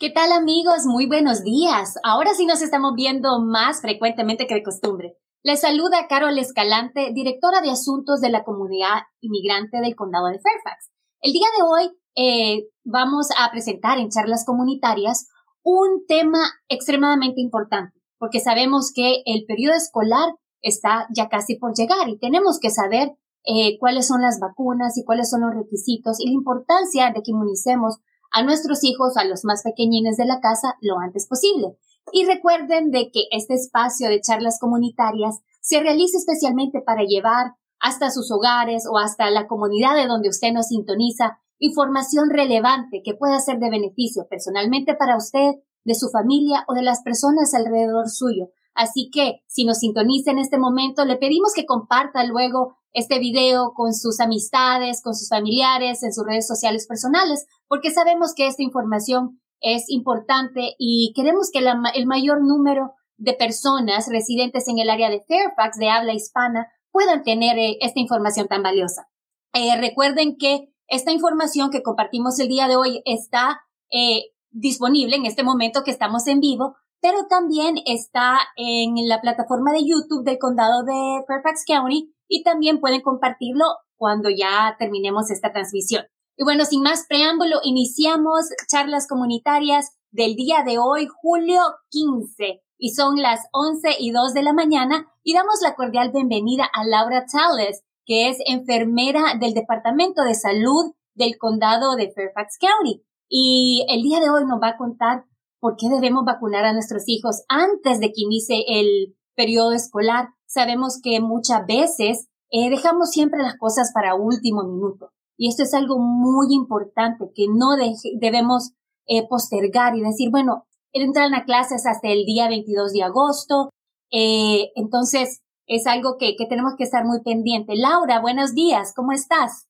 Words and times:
¿Qué 0.00 0.08
tal 0.08 0.32
amigos? 0.32 0.86
Muy 0.86 1.04
buenos 1.04 1.42
días. 1.42 1.96
Ahora 2.02 2.32
sí 2.32 2.46
nos 2.46 2.62
estamos 2.62 2.94
viendo 2.96 3.38
más 3.38 3.82
frecuentemente 3.82 4.46
que 4.46 4.54
de 4.54 4.62
costumbre. 4.62 5.18
Les 5.42 5.60
saluda 5.60 6.06
Carol 6.08 6.38
Escalante, 6.38 7.10
directora 7.12 7.60
de 7.60 7.70
Asuntos 7.70 8.22
de 8.22 8.30
la 8.30 8.42
Comunidad 8.42 9.02
Inmigrante 9.20 9.76
del 9.82 9.94
Condado 9.94 10.28
de 10.28 10.40
Fairfax. 10.40 10.90
El 11.20 11.34
día 11.34 11.48
de 11.54 11.62
hoy 11.64 11.90
eh, 12.16 12.68
vamos 12.82 13.28
a 13.38 13.50
presentar 13.50 13.98
en 13.98 14.08
charlas 14.08 14.46
comunitarias 14.46 15.28
un 15.62 16.06
tema 16.08 16.50
extremadamente 16.70 17.42
importante, 17.42 18.00
porque 18.16 18.40
sabemos 18.40 18.92
que 18.94 19.22
el 19.26 19.44
periodo 19.46 19.74
escolar 19.74 20.30
está 20.62 21.08
ya 21.14 21.28
casi 21.28 21.56
por 21.56 21.74
llegar 21.74 22.08
y 22.08 22.18
tenemos 22.18 22.58
que 22.58 22.70
saber 22.70 23.18
eh, 23.44 23.76
cuáles 23.78 24.06
son 24.06 24.22
las 24.22 24.38
vacunas 24.40 24.96
y 24.96 25.04
cuáles 25.04 25.28
son 25.28 25.42
los 25.42 25.54
requisitos 25.54 26.20
y 26.20 26.28
la 26.28 26.32
importancia 26.32 27.08
de 27.08 27.20
que 27.20 27.32
inmunicemos 27.32 27.98
a 28.30 28.42
nuestros 28.42 28.84
hijos, 28.84 29.16
a 29.16 29.24
los 29.24 29.44
más 29.44 29.62
pequeñines 29.62 30.16
de 30.16 30.26
la 30.26 30.40
casa, 30.40 30.76
lo 30.80 30.98
antes 30.98 31.26
posible. 31.26 31.76
Y 32.12 32.24
recuerden 32.24 32.90
de 32.90 33.10
que 33.10 33.24
este 33.30 33.54
espacio 33.54 34.08
de 34.08 34.20
charlas 34.20 34.58
comunitarias 34.60 35.40
se 35.60 35.80
realiza 35.80 36.18
especialmente 36.18 36.80
para 36.80 37.04
llevar 37.04 37.54
hasta 37.78 38.10
sus 38.10 38.30
hogares 38.30 38.84
o 38.90 38.98
hasta 38.98 39.30
la 39.30 39.46
comunidad 39.46 39.96
de 39.96 40.06
donde 40.06 40.28
usted 40.28 40.52
nos 40.52 40.68
sintoniza 40.68 41.38
información 41.58 42.30
relevante 42.30 43.02
que 43.04 43.14
pueda 43.14 43.38
ser 43.40 43.58
de 43.58 43.70
beneficio 43.70 44.26
personalmente 44.28 44.94
para 44.94 45.16
usted, 45.16 45.52
de 45.84 45.94
su 45.94 46.08
familia 46.10 46.64
o 46.68 46.74
de 46.74 46.82
las 46.82 47.02
personas 47.02 47.54
alrededor 47.54 48.08
suyo. 48.08 48.50
Así 48.74 49.10
que 49.12 49.42
si 49.46 49.64
nos 49.64 49.78
sintoniza 49.78 50.30
en 50.30 50.38
este 50.38 50.58
momento, 50.58 51.04
le 51.04 51.16
pedimos 51.16 51.52
que 51.54 51.66
comparta 51.66 52.24
luego 52.24 52.76
este 52.92 53.18
video 53.18 53.72
con 53.74 53.94
sus 53.94 54.20
amistades, 54.20 55.02
con 55.02 55.14
sus 55.14 55.28
familiares, 55.28 56.02
en 56.02 56.12
sus 56.12 56.24
redes 56.26 56.46
sociales 56.46 56.86
personales, 56.86 57.46
porque 57.68 57.90
sabemos 57.90 58.34
que 58.34 58.46
esta 58.46 58.62
información 58.62 59.40
es 59.60 59.88
importante 59.88 60.74
y 60.78 61.12
queremos 61.14 61.50
que 61.52 61.60
el 61.60 62.06
mayor 62.06 62.42
número 62.42 62.92
de 63.16 63.34
personas 63.34 64.08
residentes 64.10 64.66
en 64.68 64.78
el 64.78 64.88
área 64.88 65.10
de 65.10 65.22
Fairfax 65.28 65.76
de 65.78 65.90
habla 65.90 66.14
hispana 66.14 66.68
puedan 66.90 67.22
tener 67.22 67.58
eh, 67.58 67.76
esta 67.80 68.00
información 68.00 68.48
tan 68.48 68.62
valiosa. 68.62 69.08
Eh, 69.52 69.76
recuerden 69.78 70.36
que 70.38 70.72
esta 70.88 71.12
información 71.12 71.70
que 71.70 71.82
compartimos 71.82 72.38
el 72.40 72.48
día 72.48 72.66
de 72.66 72.76
hoy 72.76 73.02
está 73.04 73.60
eh, 73.90 74.30
disponible 74.50 75.16
en 75.16 75.26
este 75.26 75.42
momento 75.42 75.84
que 75.84 75.90
estamos 75.90 76.26
en 76.26 76.40
vivo 76.40 76.76
pero 77.00 77.26
también 77.28 77.76
está 77.86 78.38
en 78.56 79.08
la 79.08 79.20
plataforma 79.20 79.72
de 79.72 79.86
YouTube 79.86 80.24
del 80.24 80.38
condado 80.38 80.84
de 80.84 81.24
Fairfax 81.26 81.64
County 81.66 82.14
y 82.28 82.42
también 82.42 82.80
pueden 82.80 83.00
compartirlo 83.00 83.64
cuando 83.96 84.30
ya 84.30 84.76
terminemos 84.78 85.30
esta 85.30 85.52
transmisión. 85.52 86.04
Y 86.36 86.44
bueno, 86.44 86.64
sin 86.64 86.82
más 86.82 87.06
preámbulo, 87.06 87.58
iniciamos 87.62 88.46
charlas 88.66 89.06
comunitarias 89.06 89.90
del 90.10 90.36
día 90.36 90.62
de 90.64 90.78
hoy, 90.78 91.06
julio 91.06 91.60
15, 91.90 92.62
y 92.78 92.94
son 92.94 93.16
las 93.16 93.40
11 93.52 93.96
y 93.98 94.10
2 94.10 94.32
de 94.32 94.42
la 94.42 94.54
mañana, 94.54 95.06
y 95.22 95.34
damos 95.34 95.60
la 95.62 95.74
cordial 95.74 96.12
bienvenida 96.12 96.64
a 96.72 96.84
Laura 96.84 97.26
Tales, 97.30 97.82
que 98.06 98.28
es 98.28 98.38
enfermera 98.46 99.34
del 99.38 99.52
Departamento 99.52 100.22
de 100.22 100.34
Salud 100.34 100.94
del 101.14 101.36
condado 101.36 101.94
de 101.94 102.10
Fairfax 102.10 102.56
County. 102.58 103.04
Y 103.28 103.84
el 103.88 104.02
día 104.02 104.20
de 104.20 104.30
hoy 104.30 104.44
nos 104.46 104.60
va 104.62 104.68
a 104.70 104.76
contar 104.76 105.26
¿Por 105.60 105.76
qué 105.76 105.88
debemos 105.90 106.24
vacunar 106.24 106.64
a 106.64 106.72
nuestros 106.72 107.04
hijos 107.06 107.44
antes 107.48 108.00
de 108.00 108.08
que 108.08 108.22
inicie 108.22 108.64
el 108.66 109.16
periodo 109.36 109.72
escolar? 109.72 110.30
Sabemos 110.46 111.00
que 111.02 111.20
muchas 111.20 111.66
veces 111.66 112.28
eh, 112.50 112.70
dejamos 112.70 113.10
siempre 113.10 113.42
las 113.42 113.56
cosas 113.58 113.92
para 113.94 114.14
último 114.14 114.64
minuto. 114.64 115.12
Y 115.36 115.48
esto 115.48 115.62
es 115.62 115.74
algo 115.74 115.98
muy 115.98 116.48
importante 116.50 117.30
que 117.34 117.46
no 117.48 117.76
debemos 118.20 118.72
eh, 119.06 119.26
postergar 119.28 119.96
y 119.96 120.00
decir, 120.00 120.30
bueno, 120.30 120.66
entran 120.92 121.34
a 121.34 121.44
clases 121.44 121.86
hasta 121.86 122.08
el 122.08 122.24
día 122.24 122.48
22 122.48 122.92
de 122.92 123.02
agosto. 123.02 123.70
Eh, 124.10 124.72
entonces, 124.74 125.42
es 125.66 125.86
algo 125.86 126.16
que, 126.18 126.36
que, 126.36 126.46
tenemos 126.46 126.74
que 126.76 126.84
estar 126.84 127.04
muy 127.04 127.22
pendiente. 127.22 127.74
Laura, 127.76 128.20
buenos 128.20 128.54
días, 128.54 128.92
¿cómo 128.94 129.12
estás? 129.12 129.68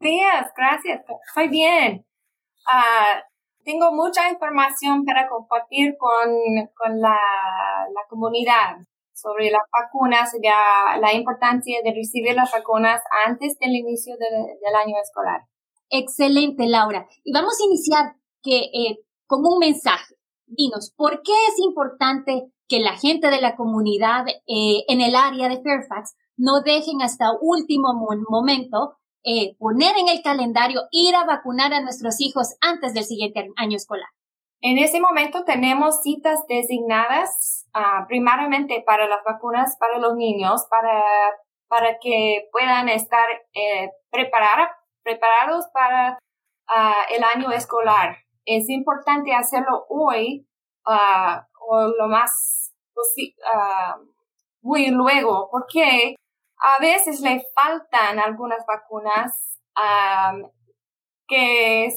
Días, 0.00 0.50
gracias, 0.56 1.02
estoy 1.28 1.48
bien. 1.48 2.06
Uh, 2.66 3.31
tengo 3.64 3.92
mucha 3.92 4.30
información 4.30 5.04
para 5.04 5.28
compartir 5.28 5.96
con, 5.98 6.30
con 6.74 7.00
la, 7.00 7.16
la 7.94 8.00
comunidad 8.08 8.76
sobre 9.22 9.50
las 9.50 9.62
vacunas 9.72 10.34
y 10.34 10.40
la, 11.00 11.14
importancia 11.14 11.80
de 11.84 11.94
recibir 11.94 12.34
las 12.34 12.50
vacunas 12.50 13.00
antes 13.26 13.58
del 13.58 13.76
inicio 13.76 14.16
del 14.16 14.74
año 14.74 14.96
escolar. 15.02 15.42
Excelente, 15.88 16.66
Laura. 16.66 17.06
Y 17.22 17.32
vamos 17.32 17.54
a 17.60 17.64
iniciar 17.64 18.16
que, 18.42 18.58
eh, 18.58 18.98
con 19.26 19.40
un 19.44 19.58
mensaje. 19.58 20.16
Dinos, 20.46 20.92
¿por 20.96 21.22
qué 21.22 21.32
es 21.48 21.58
importante 21.58 22.52
que 22.68 22.80
la 22.80 22.96
gente 22.96 23.30
de 23.30 23.40
la 23.40 23.56
comunidad 23.56 24.26
eh, 24.28 24.84
en 24.88 25.00
el 25.00 25.14
área 25.14 25.48
de 25.48 25.62
Fairfax 25.62 26.16
no 26.36 26.62
dejen 26.62 27.02
hasta 27.02 27.32
último 27.40 27.94
momento 28.28 28.96
eh, 29.24 29.56
poner 29.58 29.96
en 29.96 30.08
el 30.08 30.22
calendario 30.22 30.82
ir 30.90 31.14
a 31.14 31.24
vacunar 31.24 31.72
a 31.72 31.80
nuestros 31.80 32.20
hijos 32.20 32.56
antes 32.60 32.94
del 32.94 33.04
siguiente 33.04 33.48
año 33.56 33.76
escolar? 33.76 34.08
En 34.60 34.78
ese 34.78 35.00
momento 35.00 35.44
tenemos 35.44 36.02
citas 36.02 36.40
designadas 36.48 37.66
uh, 37.74 38.06
primariamente 38.06 38.82
para 38.86 39.08
las 39.08 39.24
vacunas 39.24 39.76
para 39.78 39.98
los 39.98 40.14
niños, 40.14 40.66
para, 40.70 41.02
para 41.68 41.98
que 42.00 42.48
puedan 42.52 42.88
estar 42.88 43.26
eh, 43.54 43.90
preparados 44.10 45.66
para 45.72 46.12
uh, 46.68 47.14
el 47.14 47.24
año 47.24 47.50
escolar. 47.50 48.18
Es 48.44 48.68
importante 48.68 49.34
hacerlo 49.34 49.84
hoy 49.88 50.46
uh, 50.86 51.40
o 51.68 51.88
lo 51.98 52.06
más 52.08 52.72
muy 54.62 54.90
luego, 54.90 55.48
porque 55.50 56.14
a 56.62 56.80
veces 56.80 57.20
le 57.20 57.42
faltan 57.54 58.18
algunas 58.20 58.64
vacunas 58.66 59.58
que 61.26 61.88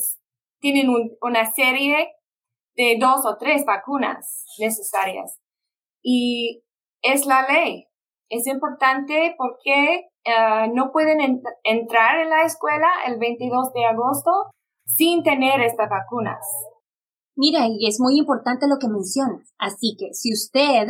tienen 0.59 0.89
una 1.21 1.51
serie 1.51 2.15
de 2.75 2.97
dos 2.99 3.25
o 3.25 3.37
tres 3.37 3.63
vacunas 3.65 4.45
necesarias. 4.59 5.39
Y 6.03 6.63
es 7.01 7.25
la 7.25 7.47
ley. 7.47 7.85
Es 8.29 8.47
importante 8.47 9.35
porque 9.37 10.09
ah, 10.25 10.67
no 10.73 10.91
pueden 10.91 11.41
entrar 11.63 12.19
en 12.19 12.29
la 12.29 12.43
escuela 12.43 12.87
el 13.05 13.19
22 13.19 13.71
de 13.73 13.85
agosto 13.85 14.31
sin 14.85 15.23
tener 15.23 15.61
estas 15.61 15.89
vacunas. 15.89 16.43
Mira, 17.35 17.67
y 17.67 17.87
es 17.87 17.99
muy 17.99 18.17
importante 18.17 18.67
lo 18.67 18.77
que 18.79 18.87
mencionas. 18.87 19.53
Así 19.59 19.95
que 19.99 20.13
si 20.13 20.33
usted 20.33 20.87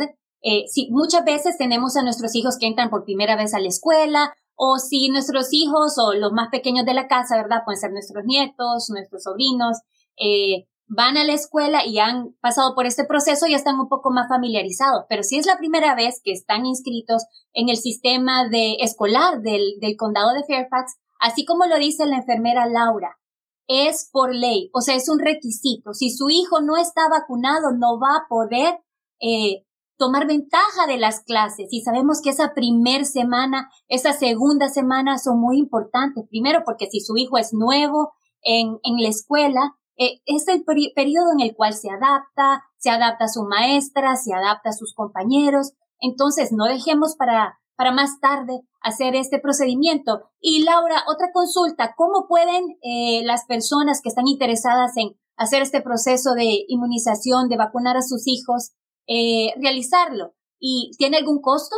eh, 0.48 0.66
sí, 0.68 0.88
muchas 0.92 1.24
veces 1.24 1.58
tenemos 1.58 1.96
a 1.96 2.04
nuestros 2.04 2.36
hijos 2.36 2.56
que 2.56 2.68
entran 2.68 2.88
por 2.88 3.02
primera 3.02 3.34
vez 3.34 3.52
a 3.52 3.58
la 3.58 3.66
escuela, 3.66 4.32
o 4.54 4.78
si 4.78 5.08
nuestros 5.08 5.48
hijos 5.50 5.98
o 5.98 6.14
los 6.14 6.32
más 6.32 6.50
pequeños 6.52 6.86
de 6.86 6.94
la 6.94 7.08
casa, 7.08 7.34
¿verdad? 7.36 7.62
Pueden 7.64 7.80
ser 7.80 7.90
nuestros 7.90 8.24
nietos, 8.24 8.88
nuestros 8.90 9.24
sobrinos, 9.24 9.78
eh, 10.16 10.68
van 10.86 11.16
a 11.16 11.24
la 11.24 11.32
escuela 11.32 11.84
y 11.84 11.98
han 11.98 12.36
pasado 12.40 12.76
por 12.76 12.86
este 12.86 13.04
proceso 13.04 13.48
y 13.48 13.54
están 13.54 13.80
un 13.80 13.88
poco 13.88 14.12
más 14.12 14.28
familiarizados. 14.28 15.04
Pero 15.08 15.24
si 15.24 15.36
es 15.36 15.46
la 15.46 15.58
primera 15.58 15.96
vez 15.96 16.20
que 16.22 16.30
están 16.30 16.64
inscritos 16.64 17.24
en 17.52 17.68
el 17.68 17.76
sistema 17.76 18.48
de 18.48 18.76
escolar 18.78 19.40
del, 19.40 19.80
del 19.80 19.96
condado 19.96 20.32
de 20.32 20.44
Fairfax, 20.44 20.94
así 21.18 21.44
como 21.44 21.66
lo 21.66 21.76
dice 21.76 22.06
la 22.06 22.18
enfermera 22.18 22.66
Laura, 22.66 23.18
es 23.66 24.08
por 24.12 24.32
ley, 24.32 24.70
o 24.72 24.80
sea, 24.80 24.94
es 24.94 25.08
un 25.08 25.18
requisito. 25.18 25.92
Si 25.92 26.10
su 26.10 26.30
hijo 26.30 26.60
no 26.60 26.76
está 26.76 27.08
vacunado, 27.08 27.72
no 27.76 27.98
va 27.98 28.18
a 28.18 28.28
poder 28.28 28.78
eh, 29.20 29.65
tomar 29.96 30.26
ventaja 30.26 30.86
de 30.86 30.98
las 30.98 31.20
clases 31.20 31.68
y 31.70 31.82
sabemos 31.82 32.20
que 32.22 32.30
esa 32.30 32.54
primer 32.54 33.06
semana, 33.06 33.70
esa 33.88 34.12
segunda 34.12 34.68
semana 34.68 35.18
son 35.18 35.40
muy 35.40 35.58
importantes. 35.58 36.24
Primero 36.28 36.62
porque 36.64 36.86
si 36.90 37.00
su 37.00 37.16
hijo 37.16 37.38
es 37.38 37.52
nuevo 37.52 38.12
en, 38.42 38.78
en 38.82 39.02
la 39.02 39.08
escuela, 39.08 39.76
eh, 39.98 40.20
es 40.26 40.46
el 40.48 40.64
periodo 40.64 41.32
en 41.32 41.40
el 41.40 41.56
cual 41.56 41.72
se 41.72 41.88
adapta, 41.90 42.64
se 42.76 42.90
adapta 42.90 43.24
a 43.24 43.28
su 43.28 43.44
maestra, 43.44 44.16
se 44.16 44.34
adapta 44.34 44.70
a 44.70 44.74
sus 44.74 44.94
compañeros. 44.94 45.72
Entonces 46.00 46.52
no 46.52 46.66
dejemos 46.66 47.16
para, 47.16 47.58
para 47.76 47.92
más 47.92 48.20
tarde 48.20 48.60
hacer 48.82 49.14
este 49.14 49.38
procedimiento. 49.38 50.30
Y 50.40 50.64
Laura, 50.64 51.02
otra 51.08 51.32
consulta, 51.32 51.94
¿cómo 51.96 52.26
pueden 52.28 52.76
eh, 52.82 53.22
las 53.24 53.46
personas 53.46 54.00
que 54.02 54.10
están 54.10 54.26
interesadas 54.26 54.96
en 54.96 55.16
hacer 55.36 55.62
este 55.62 55.80
proceso 55.80 56.34
de 56.34 56.64
inmunización, 56.68 57.48
de 57.48 57.56
vacunar 57.56 57.96
a 57.96 58.02
sus 58.02 58.26
hijos, 58.26 58.72
eh, 59.06 59.52
realizarlo. 59.60 60.34
¿Y 60.58 60.90
tiene 60.98 61.18
algún 61.18 61.40
costo? 61.40 61.76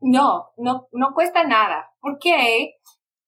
No, 0.00 0.46
no, 0.56 0.88
no 0.92 1.08
cuesta 1.14 1.44
nada, 1.44 1.90
porque 2.00 2.74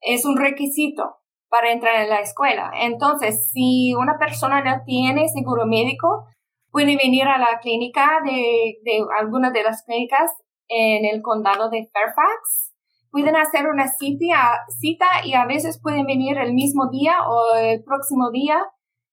es 0.01 0.25
un 0.25 0.37
requisito 0.37 1.17
para 1.49 1.73
entrar 1.73 2.03
en 2.03 2.11
la 2.11 2.21
escuela. 2.21 2.71
Entonces, 2.75 3.51
si 3.53 3.93
una 3.95 4.19
persona 4.19 4.63
no 4.63 4.83
tiene 4.87 5.29
seguro 5.29 5.67
médico, 5.67 6.27
puede 6.71 6.97
venir 6.97 7.25
a 7.25 7.39
la 7.39 7.59
clínica 7.61 8.21
de, 8.25 8.79
de 8.85 9.05
alguna 9.19 9.51
de 9.51 9.65
las 9.65 9.83
clínicas 9.83 10.31
en 10.69 11.05
el 11.05 11.21
condado 11.23 11.69
de 11.69 11.91
Fairfax. 11.93 12.73
Pueden 13.11 13.35
hacer 13.35 13.67
una 13.67 13.89
cita, 13.89 14.61
cita 14.81 15.07
y 15.25 15.35
a 15.35 15.45
veces 15.45 15.81
pueden 15.83 16.07
venir 16.07 16.39
el 16.39 16.55
mismo 16.55 16.89
día 16.91 17.29
o 17.29 17.57
el 17.57 17.83
próximo 17.83 18.31
día 18.31 18.65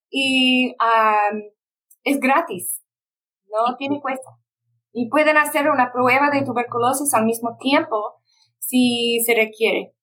y 0.09 0.75
es 2.03 2.19
gratis, 2.19 2.81
no 3.51 3.75
tiene 3.77 4.01
cuesta. 4.01 4.29
Y 4.91 5.09
pueden 5.09 5.37
hacer 5.37 5.69
una 5.69 5.91
prueba 5.91 6.29
de 6.31 6.43
tuberculosis 6.43 7.13
al 7.13 7.25
mismo 7.25 7.57
tiempo 7.59 8.15
si 8.59 9.19
se 9.25 9.35
requiere. 9.35 9.93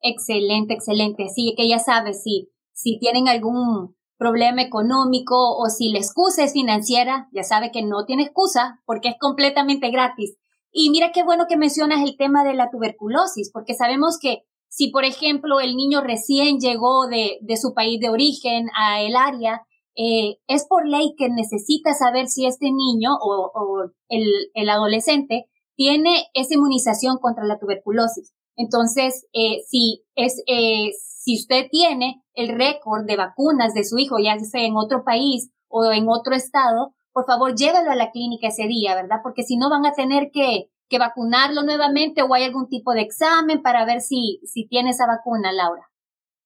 Excelente, 0.00 0.74
excelente. 0.74 1.28
Sí, 1.28 1.54
que 1.56 1.68
ya 1.68 1.78
sabes, 1.78 2.22
si, 2.22 2.50
si 2.72 2.98
tienen 2.98 3.28
algún 3.28 3.96
problema 4.16 4.62
económico 4.62 5.56
o 5.56 5.68
si 5.68 5.90
la 5.90 5.98
excusa 5.98 6.44
es 6.44 6.52
financiera, 6.52 7.28
ya 7.32 7.42
sabe 7.42 7.70
que 7.70 7.82
no 7.82 8.04
tiene 8.04 8.24
excusa 8.24 8.80
porque 8.84 9.08
es 9.08 9.14
completamente 9.18 9.90
gratis. 9.90 10.36
Y 10.72 10.90
mira 10.90 11.10
qué 11.12 11.22
bueno 11.22 11.46
que 11.48 11.56
mencionas 11.56 12.02
el 12.02 12.16
tema 12.16 12.44
de 12.44 12.54
la 12.54 12.70
tuberculosis, 12.70 13.50
porque 13.52 13.74
sabemos 13.74 14.18
que 14.20 14.44
si, 14.68 14.90
por 14.90 15.04
ejemplo, 15.04 15.58
el 15.60 15.74
niño 15.74 16.00
recién 16.00 16.58
llegó 16.60 17.08
de, 17.08 17.38
de 17.40 17.56
su 17.56 17.74
país 17.74 17.98
de 17.98 18.08
origen 18.08 18.68
a 18.76 19.00
el 19.00 19.16
área, 19.16 19.62
eh, 19.96 20.38
es 20.46 20.66
por 20.66 20.86
ley 20.86 21.14
que 21.16 21.28
necesita 21.28 21.94
saber 21.94 22.28
si 22.28 22.46
este 22.46 22.66
niño 22.72 23.10
o, 23.20 23.90
el, 24.08 24.24
el, 24.54 24.68
adolescente 24.70 25.46
tiene 25.74 26.26
esa 26.34 26.54
inmunización 26.54 27.18
contra 27.18 27.44
la 27.44 27.58
tuberculosis. 27.58 28.32
Entonces, 28.56 29.26
eh, 29.32 29.62
si 29.68 30.04
es, 30.14 30.42
eh, 30.46 30.90
si 31.20 31.36
usted 31.36 31.66
tiene 31.70 32.22
el 32.34 32.48
récord 32.56 33.06
de 33.06 33.16
vacunas 33.16 33.74
de 33.74 33.84
su 33.84 33.98
hijo, 33.98 34.18
ya 34.18 34.38
sea 34.38 34.64
en 34.64 34.76
otro 34.76 35.04
país 35.04 35.50
o 35.68 35.90
en 35.92 36.08
otro 36.08 36.34
estado, 36.34 36.94
por 37.12 37.26
favor 37.26 37.54
llévelo 37.54 37.90
a 37.90 37.96
la 37.96 38.10
clínica 38.10 38.48
ese 38.48 38.66
día, 38.66 38.94
¿verdad? 38.94 39.20
Porque 39.22 39.42
si 39.42 39.56
no 39.56 39.70
van 39.70 39.86
a 39.86 39.92
tener 39.92 40.30
que, 40.32 40.70
que 40.88 40.98
vacunarlo 40.98 41.62
nuevamente 41.62 42.22
o 42.22 42.34
hay 42.34 42.44
algún 42.44 42.68
tipo 42.68 42.92
de 42.92 43.02
examen 43.02 43.62
para 43.62 43.84
ver 43.84 44.00
si, 44.00 44.40
si 44.44 44.66
tiene 44.66 44.90
esa 44.90 45.06
vacuna, 45.06 45.52
Laura. 45.52 45.90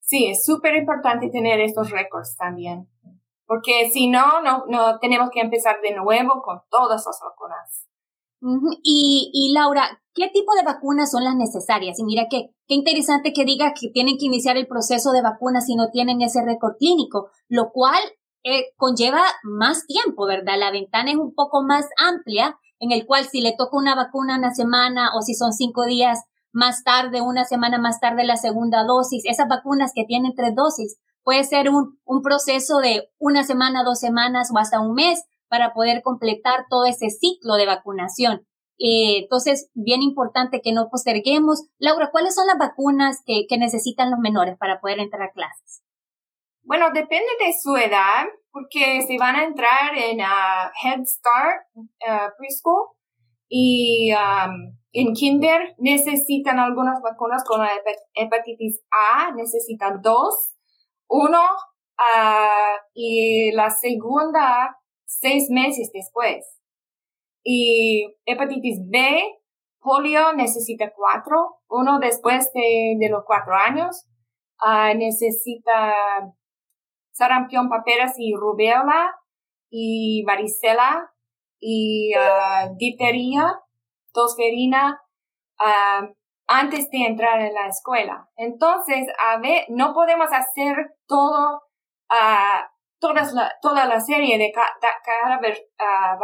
Sí, 0.01 0.27
es 0.27 0.45
súper 0.45 0.77
importante 0.77 1.31
tener 1.31 1.61
estos 1.61 1.91
récords 1.91 2.37
también, 2.37 2.87
porque 3.47 3.91
si 3.93 4.09
no, 4.09 4.41
no, 4.43 4.65
no 4.69 4.99
tenemos 4.99 5.31
que 5.33 5.41
empezar 5.41 5.81
de 5.83 5.95
nuevo 5.95 6.43
con 6.43 6.61
todas 6.71 7.05
las 7.07 7.21
vacunas. 7.23 7.89
y, 8.83 9.31
y 9.33 9.53
Laura, 9.53 10.01
¿qué 10.15 10.29
tipo 10.29 10.55
de 10.55 10.65
vacunas 10.65 11.11
son 11.11 11.25
las 11.25 11.37
necesarias? 11.37 11.99
Y 11.99 12.05
mira 12.05 12.27
que 12.31 12.51
qué 12.67 12.75
interesante 12.75 13.33
que 13.33 13.45
diga 13.45 13.75
que 13.79 13.91
tienen 13.91 14.17
que 14.19 14.27
iniciar 14.27 14.57
el 14.57 14.67
proceso 14.67 15.13
de 15.13 15.23
vacunas 15.23 15.67
si 15.67 15.77
no 15.77 15.91
tienen 15.91 16.23
ese 16.23 16.45
récord 16.45 16.77
clínico, 16.79 17.31
lo 17.49 17.71
cual 17.71 18.01
eh, 18.45 18.73
conlleva 18.77 19.23
más 19.43 19.87
tiempo, 19.87 20.27
¿verdad? 20.27 20.59
La 20.59 20.71
ventana 20.71 21.11
es 21.11 21.17
un 21.17 21.35
poco 21.35 21.63
más 21.63 21.87
amplia, 21.97 22.59
en 22.79 22.93
el 22.93 23.07
cual 23.07 23.25
si 23.25 23.41
le 23.41 23.55
toca 23.57 23.77
una 23.77 23.95
vacuna 23.95 24.37
una 24.37 24.55
semana 24.55 25.11
o 25.17 25.23
si 25.23 25.35
son 25.35 25.53
cinco 25.53 25.87
días 25.87 26.25
más 26.53 26.85
tarde, 26.85 27.21
una 27.21 27.45
semana 27.45 27.79
más 27.79 28.01
tarde 28.01 28.25
la 28.25 28.37
segunda 28.37 28.85
dosis, 28.85 29.25
esas 29.27 29.49
vacunas 29.49 29.93
que 29.95 30.05
tienen 30.05 30.35
tres 30.37 30.55
dosis, 30.55 30.99
puede 31.25 31.45
ser 31.45 31.71
un, 31.71 31.99
un 32.05 32.23
proceso 32.23 32.79
de 32.79 33.11
una 33.19 33.43
semana, 33.43 33.83
dos 33.83 33.99
semanas 33.99 34.51
o 34.55 34.59
hasta 34.59 34.81
un 34.81 34.95
mes 34.95 35.25
para 35.49 35.73
poder 35.73 36.03
completar 36.03 36.67
todo 36.69 36.85
ese 36.85 37.11
ciclo 37.11 37.55
de 37.55 37.67
vacunación. 37.67 38.47
Eh, 38.79 39.19
entonces, 39.23 39.71
bien 39.75 40.03
importante 40.03 40.61
que 40.61 40.73
no 40.73 40.89
posterguemos. 40.91 41.65
Laura, 41.79 42.11
¿cuáles 42.11 42.35
son 42.35 42.47
las 42.47 42.59
vacunas 42.59 43.23
que, 43.25 43.47
que 43.49 43.59
necesitan 43.59 44.11
los 44.11 44.21
menores 44.21 44.57
para 44.59 44.81
poder 44.81 44.99
entrar 44.99 45.23
a 45.23 45.33
clases? 45.33 45.83
Bueno, 46.63 46.87
depende 46.93 47.29
de 47.45 47.53
su 47.53 47.77
edad, 47.77 48.25
porque 48.51 49.03
si 49.07 49.19
van 49.19 49.37
a 49.37 49.45
entrar 49.45 49.97
en 49.97 50.21
uh, 50.21 50.71
Head 50.83 51.05
Start, 51.05 51.67
uh, 51.75 52.31
preschool, 52.39 52.89
y 53.49 54.13
um, 54.13 54.77
en 54.93 55.13
kinder 55.13 55.75
necesitan 55.79 56.59
algunas 56.59 57.01
vacunas 57.03 57.45
con 57.45 57.61
la 57.61 57.71
hepatitis 58.15 58.83
A, 58.91 59.33
necesitan 59.33 60.01
dos, 60.03 60.54
uno 61.15 61.43
uh, 61.43 62.77
y 62.93 63.53
la 63.53 63.71
segunda 63.71 64.77
seis 65.05 65.49
meses 65.49 65.91
después. 65.93 66.45
Y 67.45 68.17
hepatitis 68.27 68.81
B, 68.91 69.23
polio 69.81 70.33
necesita 70.33 70.93
cuatro, 70.97 71.59
uno 71.69 72.01
después 72.01 72.51
de, 72.53 72.97
de 72.99 73.09
los 73.11 73.23
cuatro 73.25 73.55
años, 73.55 74.07
uh, 74.61 74.97
necesita 74.97 75.95
sarampión, 77.13 77.69
paperas 77.69 78.15
y 78.19 78.35
rubella 78.35 79.15
y 79.71 80.25
varicela 80.25 81.13
y 81.61 82.13
uh, 82.17 82.77
tosferina 84.13 85.01
antes 86.47 86.91
de 86.91 86.99
entrar 87.07 87.41
en 87.41 87.55
la 87.55 87.69
escuela. 87.69 88.29
Entonces, 88.37 89.07
a 89.19 89.39
ver, 89.39 89.65
no 89.69 89.95
podemos 89.95 90.29
hacer 90.33 90.95
todo, 91.07 91.63
uh, 92.11 93.07
toda 93.61 93.87
la 93.87 94.01
serie 94.01 94.39
de 94.39 94.53
cada 94.53 96.19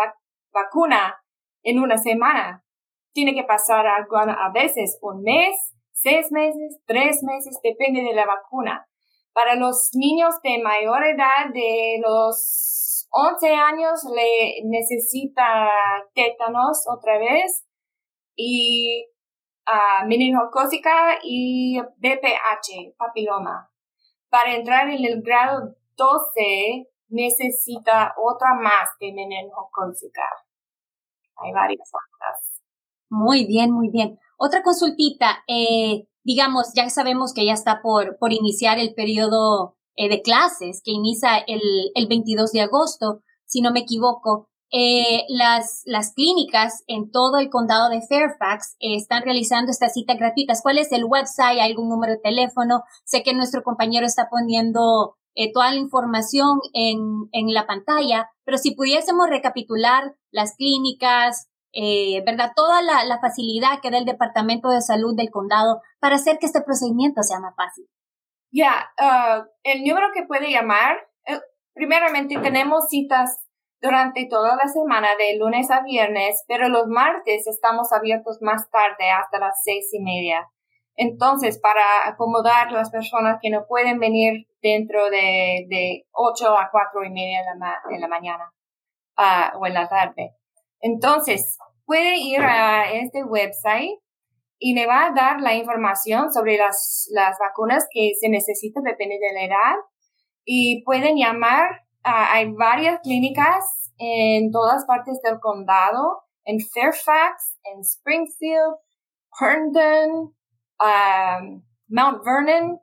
vacuna 0.53 1.23
en 1.63 1.79
una 1.79 1.99
semana. 1.99 2.65
Tiene 3.13 3.35
que 3.35 3.45
pasar 3.45 3.87
algo 3.87 4.17
a 4.17 4.51
veces 4.53 4.99
un 5.03 5.23
mes, 5.23 5.57
seis 5.93 6.31
meses, 6.31 6.81
tres 6.87 7.23
meses, 7.23 7.59
depende 7.63 8.03
de 8.03 8.15
la 8.15 8.27
vacuna. 8.27 8.87
Para 9.33 9.55
los 9.55 9.91
niños 9.95 10.35
de 10.43 10.63
mayor 10.63 11.05
edad, 11.05 11.53
de 11.53 12.01
los 12.03 13.09
11 13.11 13.55
años, 13.55 14.05
le 14.15 14.63
necesita 14.65 15.69
tétanos 16.15 16.85
otra 16.89 17.19
vez 17.19 17.67
y 18.37 19.07
uh, 19.71 20.07
meningocócica 20.07 21.19
y 21.23 21.81
BPH, 21.81 22.97
papiloma. 22.97 23.71
Para 24.29 24.55
entrar 24.55 24.89
en 24.89 25.05
el 25.05 25.23
grado 25.23 25.75
12, 25.97 26.89
necesita 27.09 28.15
otra 28.17 28.55
más 28.55 28.89
de 29.01 29.13
meningocócica. 29.13 30.23
Hay 31.37 31.53
varias 31.53 31.89
otras. 31.89 32.63
Muy 33.09 33.47
bien, 33.47 33.73
muy 33.73 33.89
bien. 33.91 34.19
Otra 34.39 34.63
consultita. 34.63 35.43
Eh, 35.49 36.07
digamos, 36.23 36.73
ya 36.75 36.89
sabemos 36.91 37.33
que 37.35 37.45
ya 37.45 37.53
está 37.53 37.81
por, 37.83 38.19
por 38.19 38.33
iniciar 38.33 38.79
el 38.79 38.95
periodo 38.95 39.77
eh, 39.97 40.09
de 40.09 40.23
clases, 40.23 40.83
que 40.85 40.93
inicia 40.93 41.39
el, 41.39 41.61
el 41.95 42.07
22 42.09 42.53
de 42.53 42.61
agosto, 42.61 43.23
si 43.47 43.61
no 43.63 43.73
me 43.73 43.81
equivoco. 43.81 44.50
Eh, 44.73 45.25
las, 45.29 45.83
las 45.85 46.13
clínicas 46.15 46.85
en 46.87 47.11
todo 47.11 47.39
el 47.39 47.51
condado 47.51 47.89
de 47.89 48.03
Fairfax 48.07 48.77
están 48.79 49.25
realizando 49.25 49.71
estas 49.71 49.93
citas 49.95 50.17
gratuitas. 50.17 50.63
¿Cuál 50.63 50.79
es 50.79 50.93
el 50.93 51.05
website? 51.05 51.59
¿Hay 51.59 51.71
algún 51.71 51.89
número 51.89 52.13
de 52.13 52.21
teléfono? 52.21 52.85
Sé 53.05 53.23
que 53.23 53.35
nuestro 53.35 53.63
compañero 53.63 54.07
está 54.07 54.29
poniendo 54.31 55.17
eh, 55.35 55.53
toda 55.53 55.71
la 55.71 55.79
información 55.79 56.61
en, 56.73 57.29
en 57.33 57.53
la 57.55 57.67
pantalla, 57.67 58.31
pero 58.45 58.59
si 58.59 58.75
pudiésemos 58.75 59.29
recapitular 59.29 60.15
las 60.31 60.55
clínicas, 60.57 61.49
eh, 61.73 62.23
¿verdad? 62.27 62.53
Toda 62.55 62.83
la, 62.83 63.05
la, 63.05 63.21
facilidad 63.21 63.81
que 63.81 63.91
da 63.91 63.99
el 63.99 64.05
Departamento 64.05 64.69
de 64.71 64.81
Salud 64.81 65.15
del 65.17 65.31
condado 65.31 65.81
para 66.01 66.17
hacer 66.17 66.39
que 66.39 66.47
este 66.47 66.63
procedimiento 66.63 67.23
sea 67.23 67.39
más 67.39 67.55
fácil. 67.55 67.87
Ya, 68.53 68.91
uh, 68.99 69.45
el 69.63 69.85
número 69.85 70.09
que 70.13 70.25
puede 70.25 70.51
llamar, 70.51 70.97
eh, 71.27 71.41
primeramente 71.75 72.37
tenemos 72.41 72.89
citas 72.89 73.39
durante 73.81 74.27
toda 74.29 74.57
la 74.57 74.69
semana, 74.69 75.09
de 75.17 75.39
lunes 75.39 75.71
a 75.71 75.83
viernes, 75.83 76.45
pero 76.47 76.69
los 76.69 76.87
martes 76.87 77.47
estamos 77.47 77.93
abiertos 77.93 78.39
más 78.41 78.71
tarde, 78.71 79.11
hasta 79.11 79.39
las 79.39 79.63
seis 79.65 79.89
y 79.93 80.01
media. 80.01 80.49
Entonces, 80.97 81.59
para 81.59 82.07
acomodar 82.07 82.73
las 82.73 82.91
personas 82.91 83.39
que 83.41 83.51
no 83.51 83.67
pueden 83.67 83.99
venir 83.99 84.47
dentro 84.61 85.09
de, 85.09 85.67
de 85.69 86.07
8 86.13 86.59
a 86.59 86.69
cuatro 86.71 87.05
y 87.05 87.11
media 87.11 87.41
de 87.41 87.59
la, 87.59 87.81
de 87.89 87.99
la 87.99 88.09
mañana 88.09 88.53
uh, 89.17 89.59
o 89.59 89.67
en 89.67 89.75
la 89.75 89.89
tarde. 89.89 90.37
Entonces, 90.81 91.59
puede 91.87 92.17
ir 92.19 92.41
a 92.43 92.93
este 92.93 93.25
website 93.25 93.99
y 94.59 94.75
le 94.75 94.87
va 94.87 95.07
a 95.07 95.13
dar 95.13 95.41
la 95.41 95.55
información 95.55 96.31
sobre 96.31 96.59
las, 96.59 97.09
las 97.13 97.39
vacunas 97.39 97.87
que 97.91 98.13
se 98.21 98.29
necesitan, 98.29 98.83
depende 98.83 99.19
de 99.19 99.33
la 99.33 99.45
edad. 99.45 99.77
Y 100.45 100.83
pueden 100.85 101.17
llamar, 101.17 101.83
hay 102.03 102.53
varias 102.53 103.01
clínicas 103.01 103.93
en 103.99 104.51
todas 104.51 104.87
partes 104.87 105.21
del 105.23 105.39
condado, 105.41 106.23
en 106.45 106.59
Fairfax, 106.61 107.59
en 107.65 107.81
Springfield, 107.81 108.77
Herndon, 109.39 110.35
um, 110.81 111.63
Mount 111.89 112.25
Vernon 112.25 112.81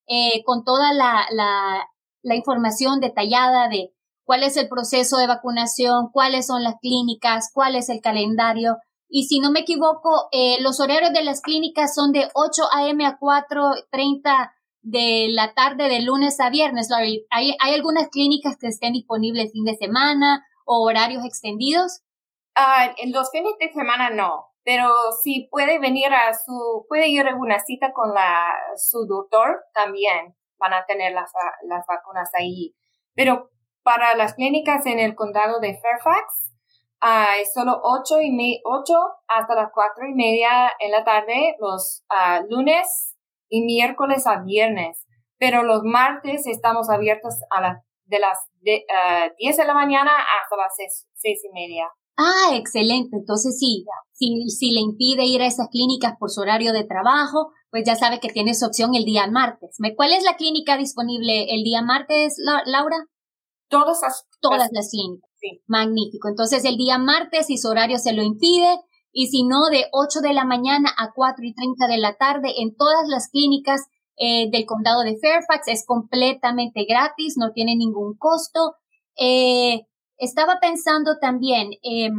eh, 0.08 0.44
con 0.46 0.64
toda 0.64 0.94
la, 0.94 1.26
la, 1.32 1.90
la 2.22 2.36
información 2.36 3.00
detallada 3.00 3.68
de 3.68 3.96
cuál 4.26 4.44
es 4.44 4.58
el 4.58 4.70
proceso 4.70 5.18
de 5.18 5.26
vacunación, 5.26 6.12
cuáles 6.14 6.46
son 6.46 6.62
las 6.64 6.76
clínicas, 6.80 7.50
cuál 7.52 7.76
es 7.76 7.90
el 7.90 8.00
calendario. 8.00 8.78
Y 9.10 9.24
si 9.24 9.40
no 9.40 9.50
me 9.50 9.62
equivoco, 9.62 10.28
eh, 10.32 10.62
los 10.62 10.80
horarios 10.80 11.12
de 11.12 11.24
las 11.24 11.42
clínicas 11.42 11.96
son 11.96 12.12
de 12.12 12.30
8 12.36 12.62
a.m. 12.72 13.08
a 13.08 13.18
4.30 13.20 14.52
de 14.84 15.30
la 15.32 15.56
tarde 15.56 15.90
de 15.90 16.02
lunes 16.02 16.40
a 16.40 16.52
viernes. 16.52 16.92
¿Hay, 16.92 17.26
¿Hay 17.32 17.74
algunas 17.74 18.10
clínicas 18.10 18.56
que 18.58 18.68
estén 18.68 18.94
disponibles 18.94 19.52
fin 19.52 19.66
de 19.66 19.76
semana 19.76 20.46
o 20.64 20.88
horarios 20.88 21.26
extendidos? 21.26 22.04
Uh, 22.58 22.94
en 22.98 23.12
los 23.12 23.32
fines 23.32 23.54
de 23.60 23.72
semana 23.72 24.10
no, 24.10 24.52
pero 24.64 24.90
si 25.24 25.48
puede 25.50 25.80
venir 25.80 26.14
a 26.14 26.34
su, 26.34 26.86
puede 26.88 27.08
ir 27.08 27.28
a 27.28 27.36
una 27.36 27.60
cita 27.60 27.94
con 27.94 28.14
la, 28.14 28.54
su 28.76 29.06
doctor, 29.08 29.64
también 29.74 30.36
van 30.60 30.74
a 30.74 30.86
tener 30.86 31.14
las, 31.14 31.32
las 31.64 31.86
vacunas 31.88 32.30
ahí. 32.38 32.76
Pero 33.16 33.50
para 33.84 34.16
las 34.16 34.36
clínicas 34.36 34.86
en 34.86 35.00
el 35.00 35.16
condado 35.16 35.60
de 35.60 35.80
Fairfax, 35.80 36.52
hay 37.00 37.46
solo 37.46 37.80
ocho 37.82 38.22
y 38.22 38.32
me, 38.32 38.62
ocho 38.64 38.96
hasta 39.28 39.56
las 39.56 39.72
cuatro 39.74 40.06
y 40.08 40.14
media 40.14 40.72
en 40.80 40.92
la 40.92 41.04
tarde, 41.04 41.56
los 41.60 42.06
uh, 42.12 42.46
lunes 42.48 43.18
y 43.50 43.62
miércoles 43.66 44.28
a 44.28 44.42
viernes. 44.44 45.08
Pero 45.40 45.64
los 45.64 45.82
martes 45.84 46.46
estamos 46.46 46.92
abiertos 46.92 47.34
a 47.50 47.62
las, 47.62 47.84
de 48.06 48.20
las 48.20 48.38
de, 48.62 48.86
uh, 48.88 49.34
10 49.36 49.58
de 49.58 49.66
la 49.66 49.74
mañana 49.74 50.12
hasta 50.16 50.56
las 50.56 50.76
seis, 50.76 51.08
seis 51.16 51.42
y 51.44 51.52
media. 51.52 51.92
Ah, 52.22 52.56
excelente. 52.56 53.18
Entonces 53.18 53.58
sí, 53.58 53.84
si, 54.12 54.50
si 54.50 54.72
le 54.72 54.82
impide 54.82 55.26
ir 55.26 55.42
a 55.42 55.48
esas 55.48 55.70
clínicas 55.70 56.14
por 56.20 56.30
su 56.30 56.42
horario 56.42 56.72
de 56.72 56.84
trabajo, 56.84 57.52
pues 57.72 57.84
ya 57.86 57.96
sabe 57.96 58.20
que 58.20 58.30
tiene 58.30 58.54
su 58.54 58.66
opción 58.66 58.94
el 58.94 59.06
día 59.06 59.26
martes. 59.28 59.78
¿Cuál 59.96 60.14
es 60.14 60.24
la 60.24 60.36
clínica 60.36 60.78
disponible 60.78 61.54
el 61.54 61.64
día 61.64 61.82
martes, 61.82 62.36
Laura? 62.38 63.08
Todas 63.70 64.00
las, 64.04 64.26
Todas 64.40 64.70
las 64.72 64.90
clínicas. 64.92 65.30
Sí. 65.40 65.62
Magnífico. 65.66 66.30
Entonces 66.30 66.64
el 66.66 66.78
día 66.78 67.00
martes, 67.00 67.48
si 67.48 67.58
su 67.58 67.70
horario 67.70 67.98
se 67.98 68.14
lo 68.14 68.22
impide, 68.22 68.80
y 69.14 69.28
si 69.28 69.44
no, 69.44 69.68
de 69.70 69.86
8 69.92 70.22
de 70.22 70.34
la 70.34 70.46
mañana 70.46 70.90
a 70.98 71.12
4 71.14 71.44
y 71.44 71.54
30 71.54 71.88
de 71.88 71.98
la 71.98 72.16
tarde 72.16 72.62
en 72.62 72.76
todas 72.76 73.08
las 73.08 73.30
clínicas 73.30 73.88
eh, 74.18 74.50
del 74.52 74.66
condado 74.66 75.02
de 75.02 75.18
Fairfax. 75.18 75.68
Es 75.68 75.86
completamente 75.86 76.86
gratis, 76.88 77.36
no 77.38 77.52
tiene 77.52 77.76
ningún 77.76 78.16
costo. 78.18 78.76
Eh, 79.18 79.88
estaba 80.22 80.60
pensando 80.62 81.18
también, 81.20 81.72
eh, 81.84 82.12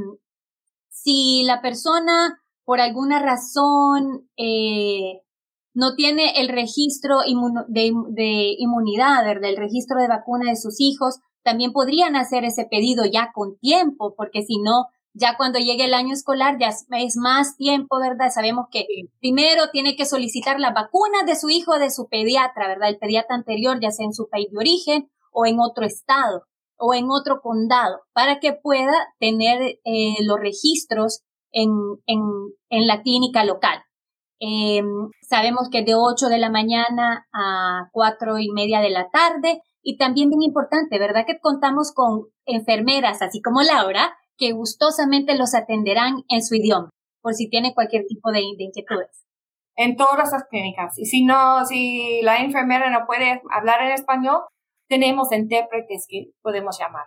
si 0.90 1.44
la 1.44 1.62
persona 1.62 2.42
por 2.64 2.80
alguna 2.80 3.21
razón 3.21 4.28
eh, 4.37 5.23
no 5.73 5.94
tiene 5.94 6.40
el 6.40 6.49
registro 6.49 7.18
de, 7.68 7.92
de, 8.11 8.54
inmunidad, 8.59 9.25
del 9.40 9.56
registro 9.56 10.00
de 10.00 10.09
vacuna 10.09 10.50
de 10.50 10.56
sus 10.56 10.80
hijos, 10.80 11.21
también 11.44 11.73
podrían 11.73 12.16
hacer 12.16 12.44
ese 12.44 12.66
pedido 12.68 13.04
ya 13.04 13.30
con 13.32 13.56
tiempo, 13.59 14.14
porque 14.16 14.42
si 14.42 14.59
no, 14.61 14.87
ya 15.14 15.37
cuando 15.37 15.61
llegue 15.61 15.85
el 15.85 15.94
año 15.94 16.12
escolar 16.12 16.59
ya 16.59 16.71
es 16.71 17.16
más 17.16 17.56
tiempo, 17.56 18.00
¿verdad? 18.00 18.30
Sabemos 18.32 18.66
que 18.71 18.85
primero 19.21 19.71
tiene 19.71 19.94
que 19.94 20.06
solicitar 20.06 20.59
la 20.59 20.73
vacuna 20.73 21.23
de 21.25 21.37
su 21.37 21.50
hijo, 21.50 21.78
de 21.78 21.90
su 21.90 22.09
pediatra, 22.09 22.66
¿verdad? 22.66 22.88
El 22.88 22.99
pediatra 22.99 23.37
anterior, 23.37 23.78
ya 23.80 23.92
sea 23.92 24.06
en 24.06 24.14
su 24.14 24.28
país 24.28 24.50
de 24.50 24.59
origen 24.59 25.11
o 25.30 25.47
en 25.47 25.61
otro 25.61 25.87
estado 25.87 26.47
o 26.84 26.94
en 26.94 27.10
otro 27.10 27.40
condado 27.40 28.00
para 28.12 28.40
que 28.40 28.54
pueda 28.54 28.92
tener 29.20 29.78
eh, 29.84 30.16
los 30.24 30.40
registros 30.40 31.22
en, 31.52 31.70
en, 32.06 32.20
en, 32.70 32.86
la 32.88 33.02
clínica 33.02 33.44
local. 33.44 33.84
Eh, 34.40 34.82
sabemos 35.20 35.68
que 35.70 35.84
de 35.84 35.94
8 35.94 36.28
de 36.28 36.38
la 36.38 36.50
mañana 36.50 37.28
a 37.32 37.88
4 37.92 38.40
y 38.40 38.50
media 38.50 38.80
de 38.80 38.90
la 38.90 39.10
tarde 39.10 39.62
y 39.80 39.96
también 39.96 40.28
bien 40.28 40.42
importante, 40.42 40.98
¿verdad? 40.98 41.24
Que 41.24 41.38
contamos 41.38 41.92
con 41.94 42.24
enfermeras, 42.46 43.22
así 43.22 43.40
como 43.40 43.62
Laura, 43.62 44.16
que 44.36 44.50
gustosamente 44.50 45.38
los 45.38 45.54
atenderán 45.54 46.24
en 46.28 46.42
su 46.42 46.56
idioma, 46.56 46.90
por 47.20 47.34
si 47.34 47.48
tiene 47.48 47.74
cualquier 47.74 48.06
tipo 48.06 48.32
de, 48.32 48.40
de 48.58 48.64
inquietudes. 48.64 49.24
En 49.76 49.96
todas 49.96 50.32
las 50.32 50.44
clínicas. 50.50 50.98
Y 50.98 51.04
si 51.04 51.24
no, 51.24 51.64
si 51.64 52.22
la 52.22 52.38
enfermera 52.38 52.90
no 52.90 53.06
puede 53.06 53.40
hablar 53.52 53.82
en 53.82 53.92
español, 53.92 54.40
tenemos 54.92 55.32
intérpretes 55.32 56.04
que 56.06 56.32
podemos 56.42 56.78
llamar. 56.78 57.06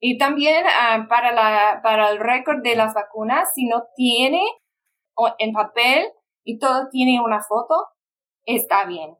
Y 0.00 0.18
también 0.18 0.64
ah, 0.66 1.06
para, 1.08 1.32
la, 1.32 1.80
para 1.80 2.10
el 2.10 2.18
récord 2.18 2.60
de 2.64 2.74
las 2.74 2.92
vacunas, 2.92 3.48
si 3.54 3.66
no 3.66 3.84
tiene 3.94 4.42
en 5.38 5.52
papel 5.52 6.08
y 6.44 6.58
todo 6.58 6.88
tiene 6.90 7.20
una 7.24 7.40
foto, 7.40 7.76
está 8.44 8.84
bien. 8.86 9.14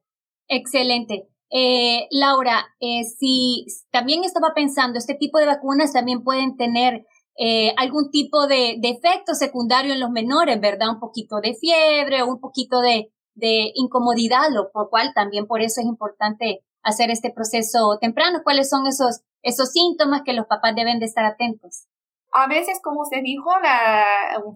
Excelente. 0.48 1.28
Eh, 1.50 2.08
Laura, 2.10 2.66
eh, 2.80 3.04
si 3.04 3.64
también 3.92 4.24
estaba 4.24 4.48
pensando, 4.56 4.98
este 4.98 5.14
tipo 5.14 5.38
de 5.38 5.46
vacunas 5.46 5.92
también 5.92 6.24
pueden 6.24 6.56
tener 6.56 7.06
eh, 7.38 7.74
algún 7.76 8.10
tipo 8.10 8.48
de, 8.48 8.76
de, 8.80 8.88
efecto 8.90 9.34
secundario 9.34 9.92
en 9.92 10.00
los 10.00 10.10
menores, 10.10 10.60
¿verdad? 10.60 10.90
Un 10.90 11.00
poquito 11.00 11.36
de 11.40 11.54
fiebre 11.54 12.24
un 12.24 12.40
poquito 12.40 12.80
de, 12.80 13.12
de 13.34 13.70
incomodidad, 13.74 14.48
lo 14.52 14.70
cual 14.90 15.12
también 15.14 15.46
por 15.46 15.60
eso 15.60 15.80
es 15.80 15.86
importante 15.86 16.64
hacer 16.84 17.10
este 17.10 17.32
proceso 17.32 17.98
temprano? 18.00 18.40
¿Cuáles 18.44 18.68
son 18.68 18.86
esos, 18.86 19.22
esos 19.42 19.72
síntomas 19.72 20.22
que 20.24 20.32
los 20.32 20.46
papás 20.46 20.74
deben 20.74 20.98
de 20.98 21.06
estar 21.06 21.24
atentos? 21.24 21.86
A 22.32 22.48
veces, 22.48 22.80
como 22.82 23.02
usted 23.02 23.22
dijo, 23.22 23.50
la 23.60 24.04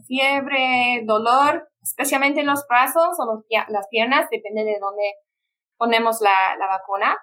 fiebre, 0.06 1.02
dolor, 1.06 1.68
especialmente 1.80 2.40
en 2.40 2.46
los 2.46 2.66
brazos 2.68 3.16
o 3.18 3.24
los, 3.24 3.44
las 3.68 3.86
piernas, 3.88 4.28
depende 4.30 4.64
de 4.64 4.78
dónde 4.80 5.14
ponemos 5.76 6.20
la, 6.20 6.56
la 6.58 6.66
vacuna. 6.66 7.16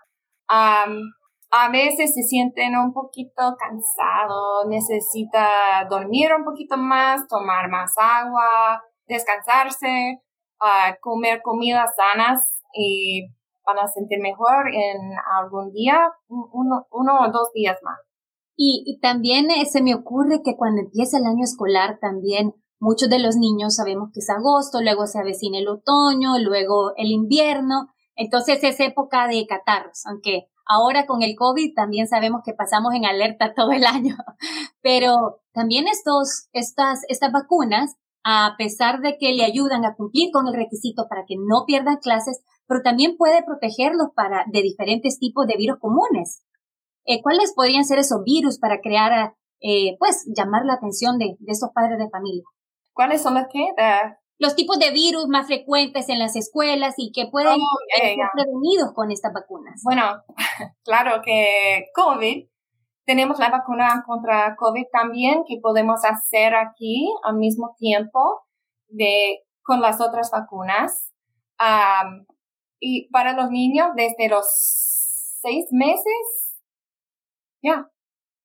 a 0.47 1.69
veces 1.69 2.13
se 2.13 2.23
sienten 2.23 2.77
un 2.77 2.93
poquito 2.93 3.55
cansados, 3.57 4.65
necesita 4.67 5.85
dormir 5.89 6.33
un 6.33 6.45
poquito 6.45 6.77
más, 6.77 7.27
tomar 7.27 7.69
más 7.69 7.93
agua, 7.97 8.81
descansarse, 9.07 10.21
uh, 10.61 10.93
comer 11.01 11.41
comidas 11.41 11.91
sanas 11.95 12.61
y 12.73 13.27
van 13.65 13.79
a 13.79 13.87
sentir 13.87 14.19
mejor 14.21 14.67
en 14.73 15.11
algún 15.39 15.71
día, 15.71 15.99
uno, 16.27 16.87
uno 16.91 17.19
o 17.21 17.31
dos 17.31 17.51
días 17.53 17.77
más. 17.83 17.99
Y, 18.57 18.99
también 19.01 19.51
eh, 19.51 19.65
se 19.65 19.81
me 19.81 19.95
ocurre 19.95 20.41
que 20.43 20.55
cuando 20.55 20.81
empieza 20.81 21.17
el 21.17 21.25
año 21.25 21.43
escolar 21.43 21.99
también 21.99 22.53
muchos 22.79 23.09
de 23.09 23.19
los 23.19 23.35
niños 23.35 23.75
sabemos 23.75 24.09
que 24.13 24.21
es 24.21 24.29
agosto, 24.29 24.81
luego 24.81 25.07
se 25.07 25.19
avecina 25.19 25.57
el 25.57 25.67
otoño, 25.67 26.37
luego 26.39 26.93
el 26.95 27.11
invierno, 27.11 27.89
entonces 28.15 28.63
es 28.63 28.79
época 28.79 29.27
de 29.27 29.45
catarros, 29.45 30.05
aunque 30.05 30.47
ahora 30.65 31.05
con 31.05 31.21
el 31.21 31.35
COVID 31.35 31.73
también 31.75 32.07
sabemos 32.07 32.41
que 32.45 32.53
pasamos 32.53 32.93
en 32.93 33.05
alerta 33.05 33.53
todo 33.53 33.71
el 33.71 33.85
año, 33.85 34.15
pero 34.81 35.41
también 35.53 35.87
estos, 35.87 36.47
estas, 36.53 37.01
estas 37.09 37.31
vacunas, 37.31 37.95
a 38.23 38.55
pesar 38.57 39.01
de 39.01 39.17
que 39.19 39.33
le 39.33 39.43
ayudan 39.43 39.85
a 39.85 39.95
cumplir 39.95 40.31
con 40.31 40.47
el 40.47 40.55
requisito 40.55 41.07
para 41.09 41.25
que 41.27 41.35
no 41.37 41.65
pierdan 41.65 41.97
clases, 41.97 42.41
pero 42.67 42.81
también 42.81 43.17
puede 43.17 43.43
protegerlos 43.43 44.07
para, 44.15 44.45
de 44.51 44.61
diferentes 44.61 45.19
tipos 45.19 45.47
de 45.47 45.57
virus 45.57 45.79
comunes. 45.79 46.43
Eh, 47.05 47.21
¿Cuáles 47.21 47.53
podrían 47.53 47.85
ser 47.85 47.99
esos 47.99 48.23
virus 48.23 48.59
para 48.59 48.81
crear, 48.81 49.35
eh, 49.61 49.95
pues, 49.99 50.25
llamar 50.35 50.65
la 50.65 50.73
atención 50.73 51.17
de, 51.17 51.35
de 51.39 51.51
estos 51.51 51.69
padres 51.73 51.99
de 51.99 52.09
familia? 52.09 52.43
¿Cuáles 52.93 53.21
son 53.21 53.35
los 53.35 53.43
que? 53.51 53.67
Los 54.37 54.55
tipos 54.55 54.79
de 54.79 54.91
virus 54.91 55.27
más 55.27 55.47
frecuentes 55.47 56.09
en 56.09 56.19
las 56.19 56.35
escuelas 56.35 56.95
y 56.97 57.11
que 57.11 57.27
pueden 57.27 57.59
oh, 57.59 57.77
ser 57.95 58.17
prevenidos 58.33 58.93
con 58.93 59.11
estas 59.11 59.31
vacunas. 59.33 59.81
Bueno, 59.83 60.03
claro 60.83 61.21
que 61.23 61.85
COVID, 61.93 62.47
tenemos 63.05 63.37
la 63.39 63.49
vacuna 63.49 64.03
contra 64.05 64.55
COVID 64.55 64.85
también 64.91 65.43
que 65.47 65.59
podemos 65.61 66.03
hacer 66.03 66.55
aquí 66.55 67.07
al 67.23 67.35
mismo 67.35 67.75
tiempo 67.77 68.43
de, 68.87 69.43
con 69.61 69.81
las 69.81 70.01
otras 70.01 70.31
vacunas. 70.31 71.13
Y 72.87 73.09
para 73.09 73.33
los 73.33 73.49
niños 73.49 73.87
desde 73.95 74.29
los 74.29 74.45
seis 75.41 75.65
meses, 75.71 76.55
ya, 77.63 77.89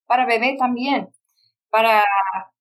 para 0.06 0.24
bebé 0.24 0.56
también, 0.58 1.12
para, 1.68 2.02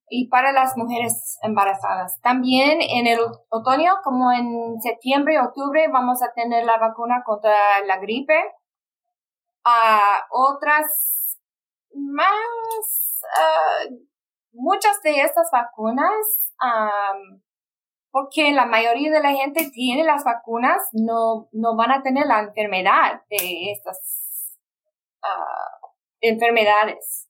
y 0.10 0.28
para 0.28 0.52
las 0.52 0.76
mujeres 0.76 1.40
embarazadas. 1.42 2.20
También 2.20 2.80
en 2.82 3.08
el 3.08 3.20
otoño, 3.48 3.94
como 4.04 4.30
en 4.34 4.82
septiembre, 4.82 5.40
octubre, 5.40 5.88
vamos 5.88 6.22
a 6.22 6.34
tener 6.34 6.66
la 6.66 6.78
vacuna 6.80 7.24
contra 7.26 7.56
la 7.86 7.98
gripe. 8.00 8.38
a 9.64 10.26
otras 10.32 11.38
más, 11.94 13.22
uh, 13.24 13.96
muchas 14.52 15.02
de 15.02 15.22
estas 15.22 15.50
vacunas 15.50 16.26
porque 18.12 18.51
la 18.51 18.66
mayoría 18.66 19.12
de 19.12 19.22
la 19.22 19.34
gente 19.34 19.70
tiene 19.72 20.04
las 20.04 20.24
vacunas, 20.24 20.82
no, 20.94 21.48
no 21.51 21.75
van 21.75 21.92
a 21.92 22.01
tener 22.01 22.25
la 22.25 22.42
enfermedad 22.42 23.22
de 23.30 23.72
estas 23.72 24.58
ah, 25.22 25.88
enfermedades. 26.22 27.28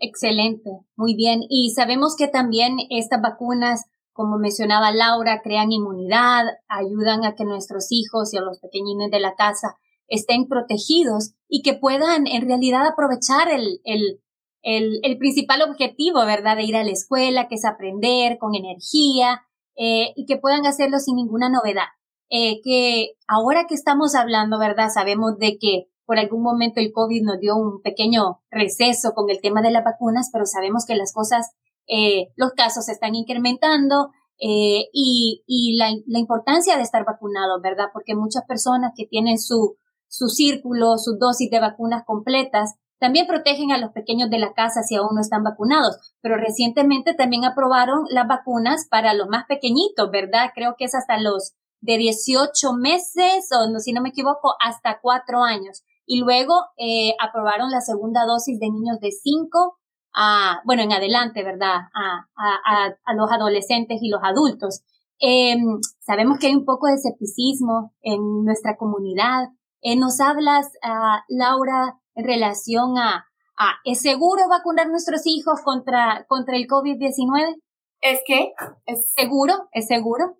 Excelente, 0.00 0.70
muy 0.96 1.14
bien. 1.14 1.40
Y 1.48 1.70
sabemos 1.70 2.16
que 2.16 2.28
también 2.28 2.78
estas 2.90 3.20
vacunas, 3.20 3.84
como 4.12 4.38
mencionaba 4.38 4.92
Laura, 4.92 5.40
crean 5.42 5.72
inmunidad, 5.72 6.44
ayudan 6.68 7.24
a 7.24 7.34
que 7.34 7.44
nuestros 7.44 7.88
hijos 7.90 8.32
y 8.32 8.38
a 8.38 8.42
los 8.42 8.58
pequeñines 8.60 9.10
de 9.10 9.20
la 9.20 9.34
casa 9.34 9.76
estén 10.08 10.48
protegidos 10.48 11.34
y 11.48 11.62
que 11.62 11.74
puedan 11.74 12.26
en 12.26 12.46
realidad 12.46 12.86
aprovechar 12.86 13.50
el, 13.50 13.80
el, 13.84 14.20
el, 14.62 15.00
el 15.02 15.18
principal 15.18 15.62
objetivo, 15.62 16.24
¿verdad? 16.24 16.56
De 16.56 16.64
ir 16.64 16.76
a 16.76 16.84
la 16.84 16.90
escuela, 16.90 17.46
que 17.46 17.56
es 17.56 17.64
aprender 17.64 18.38
con 18.38 18.54
energía 18.54 19.42
eh, 19.78 20.12
y 20.16 20.26
que 20.26 20.36
puedan 20.36 20.66
hacerlo 20.66 20.98
sin 20.98 21.16
ninguna 21.16 21.48
novedad. 21.48 21.86
Eh, 22.30 22.60
que 22.62 23.12
ahora 23.26 23.66
que 23.68 23.74
estamos 23.74 24.14
hablando, 24.14 24.58
¿verdad? 24.58 24.88
Sabemos 24.92 25.38
de 25.38 25.56
que 25.58 25.86
por 26.04 26.18
algún 26.18 26.42
momento 26.42 26.80
el 26.80 26.92
COVID 26.92 27.22
nos 27.22 27.38
dio 27.38 27.56
un 27.56 27.80
pequeño 27.80 28.40
receso 28.50 29.12
con 29.14 29.30
el 29.30 29.40
tema 29.40 29.62
de 29.62 29.70
las 29.70 29.84
vacunas, 29.84 30.30
pero 30.32 30.44
sabemos 30.46 30.84
que 30.84 30.96
las 30.96 31.12
cosas, 31.12 31.52
eh, 31.86 32.28
los 32.36 32.52
casos 32.52 32.86
se 32.86 32.92
están 32.92 33.14
incrementando 33.14 34.10
y, 34.40 35.42
y 35.46 35.76
la, 35.76 35.90
la, 36.06 36.18
importancia 36.20 36.76
de 36.76 36.82
estar 36.84 37.04
vacunados, 37.04 37.60
¿verdad? 37.60 37.86
Porque 37.92 38.14
muchas 38.14 38.44
personas 38.46 38.92
que 38.96 39.04
tienen 39.04 39.36
su, 39.36 39.76
su 40.06 40.28
círculo, 40.28 40.96
su 40.96 41.16
dosis 41.18 41.50
de 41.50 41.58
vacunas 41.58 42.04
completas, 42.06 42.74
también 42.98 43.26
protegen 43.26 43.72
a 43.72 43.78
los 43.78 43.92
pequeños 43.92 44.30
de 44.30 44.38
la 44.38 44.52
casa 44.52 44.82
si 44.82 44.96
aún 44.96 45.14
no 45.14 45.20
están 45.20 45.44
vacunados, 45.44 45.98
pero 46.20 46.36
recientemente 46.36 47.14
también 47.14 47.44
aprobaron 47.44 48.04
las 48.10 48.26
vacunas 48.26 48.86
para 48.90 49.14
los 49.14 49.28
más 49.28 49.44
pequeñitos, 49.46 50.10
¿verdad? 50.10 50.50
Creo 50.54 50.74
que 50.76 50.86
es 50.86 50.94
hasta 50.94 51.20
los 51.20 51.54
de 51.80 51.96
18 51.96 52.72
meses 52.74 53.48
o 53.52 53.70
no, 53.70 53.78
si 53.78 53.92
no 53.92 54.02
me 54.02 54.08
equivoco, 54.08 54.54
hasta 54.60 54.98
4 55.00 55.44
años. 55.44 55.82
Y 56.06 56.20
luego 56.20 56.54
eh, 56.76 57.14
aprobaron 57.20 57.70
la 57.70 57.80
segunda 57.80 58.24
dosis 58.26 58.58
de 58.58 58.70
niños 58.70 58.98
de 59.00 59.10
5 59.12 59.78
a, 60.14 60.62
bueno, 60.64 60.82
en 60.82 60.92
adelante, 60.92 61.44
¿verdad? 61.44 61.76
A, 61.94 62.26
a, 62.36 63.14
los 63.14 63.30
adolescentes 63.30 63.98
y 64.00 64.08
los 64.08 64.20
adultos. 64.24 64.82
Eh, 65.20 65.56
sabemos 66.00 66.38
que 66.38 66.48
hay 66.48 66.54
un 66.54 66.64
poco 66.64 66.86
de 66.86 66.94
escepticismo 66.94 67.92
en 68.00 68.44
nuestra 68.44 68.76
comunidad. 68.76 69.48
Eh, 69.82 69.96
¿Nos 69.96 70.20
hablas, 70.20 70.66
uh, 70.82 71.22
Laura, 71.28 72.00
en 72.18 72.24
relación 72.24 72.98
a, 72.98 73.26
a, 73.56 73.74
¿es 73.84 74.02
seguro 74.02 74.48
vacunar 74.48 74.86
a 74.86 74.90
nuestros 74.90 75.22
hijos 75.24 75.60
contra, 75.64 76.26
contra 76.28 76.56
el 76.56 76.66
COVID-19? 76.66 77.62
¿Es 78.00 78.20
que 78.26 78.52
¿Es 78.86 79.12
seguro? 79.12 79.54
¿Es 79.72 79.86
seguro? 79.86 80.36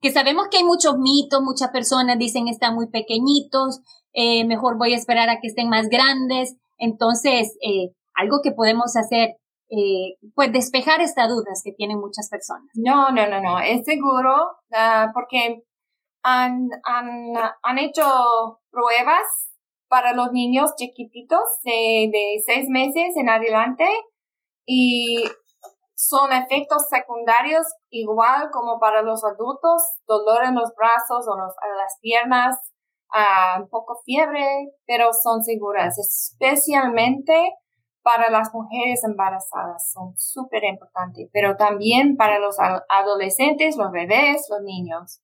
Que 0.00 0.10
sabemos 0.10 0.48
que 0.50 0.58
hay 0.58 0.64
muchos 0.64 0.98
mitos, 0.98 1.40
muchas 1.40 1.70
personas 1.70 2.18
dicen 2.18 2.48
están 2.48 2.74
muy 2.74 2.88
pequeñitos, 2.88 3.80
eh, 4.12 4.44
mejor 4.44 4.76
voy 4.76 4.94
a 4.94 4.96
esperar 4.96 5.30
a 5.30 5.38
que 5.40 5.46
estén 5.46 5.68
más 5.68 5.88
grandes. 5.88 6.56
Entonces, 6.76 7.56
eh, 7.62 7.94
algo 8.14 8.40
que 8.42 8.50
podemos 8.50 8.96
hacer, 8.96 9.36
eh, 9.70 10.18
pues 10.34 10.52
despejar 10.52 11.00
estas 11.00 11.28
dudas 11.28 11.62
que 11.64 11.72
tienen 11.72 12.00
muchas 12.00 12.28
personas. 12.28 12.68
No, 12.74 13.12
no, 13.12 13.28
no, 13.28 13.40
no, 13.40 13.60
es 13.60 13.84
seguro 13.84 14.34
uh, 14.70 15.12
porque 15.14 15.62
han, 16.24 16.68
han, 16.82 17.32
han 17.62 17.78
hecho 17.78 18.60
pruebas 18.72 19.51
para 19.92 20.14
los 20.14 20.32
niños 20.32 20.74
chiquititos 20.74 21.42
de, 21.64 22.08
de 22.10 22.42
seis 22.46 22.64
meses 22.70 23.14
en 23.14 23.28
adelante 23.28 23.84
y 24.64 25.22
son 25.94 26.32
efectos 26.32 26.86
secundarios 26.88 27.66
igual 27.90 28.48
como 28.50 28.80
para 28.80 29.02
los 29.02 29.22
adultos, 29.22 29.82
dolor 30.06 30.44
en 30.46 30.54
los 30.54 30.72
brazos 30.74 31.26
o 31.28 31.36
las 31.36 31.98
piernas, 32.00 32.56
un 33.60 33.68
poco 33.68 34.00
fiebre, 34.06 34.72
pero 34.86 35.10
son 35.12 35.44
seguras, 35.44 35.98
especialmente 35.98 37.52
para 38.00 38.30
las 38.30 38.48
mujeres 38.54 39.04
embarazadas, 39.04 39.92
son 39.92 40.16
súper 40.16 40.64
importantes, 40.64 41.28
pero 41.34 41.56
también 41.58 42.16
para 42.16 42.38
los 42.38 42.56
adolescentes, 42.88 43.76
los 43.76 43.92
bebés, 43.92 44.46
los 44.48 44.62
niños. 44.62 45.20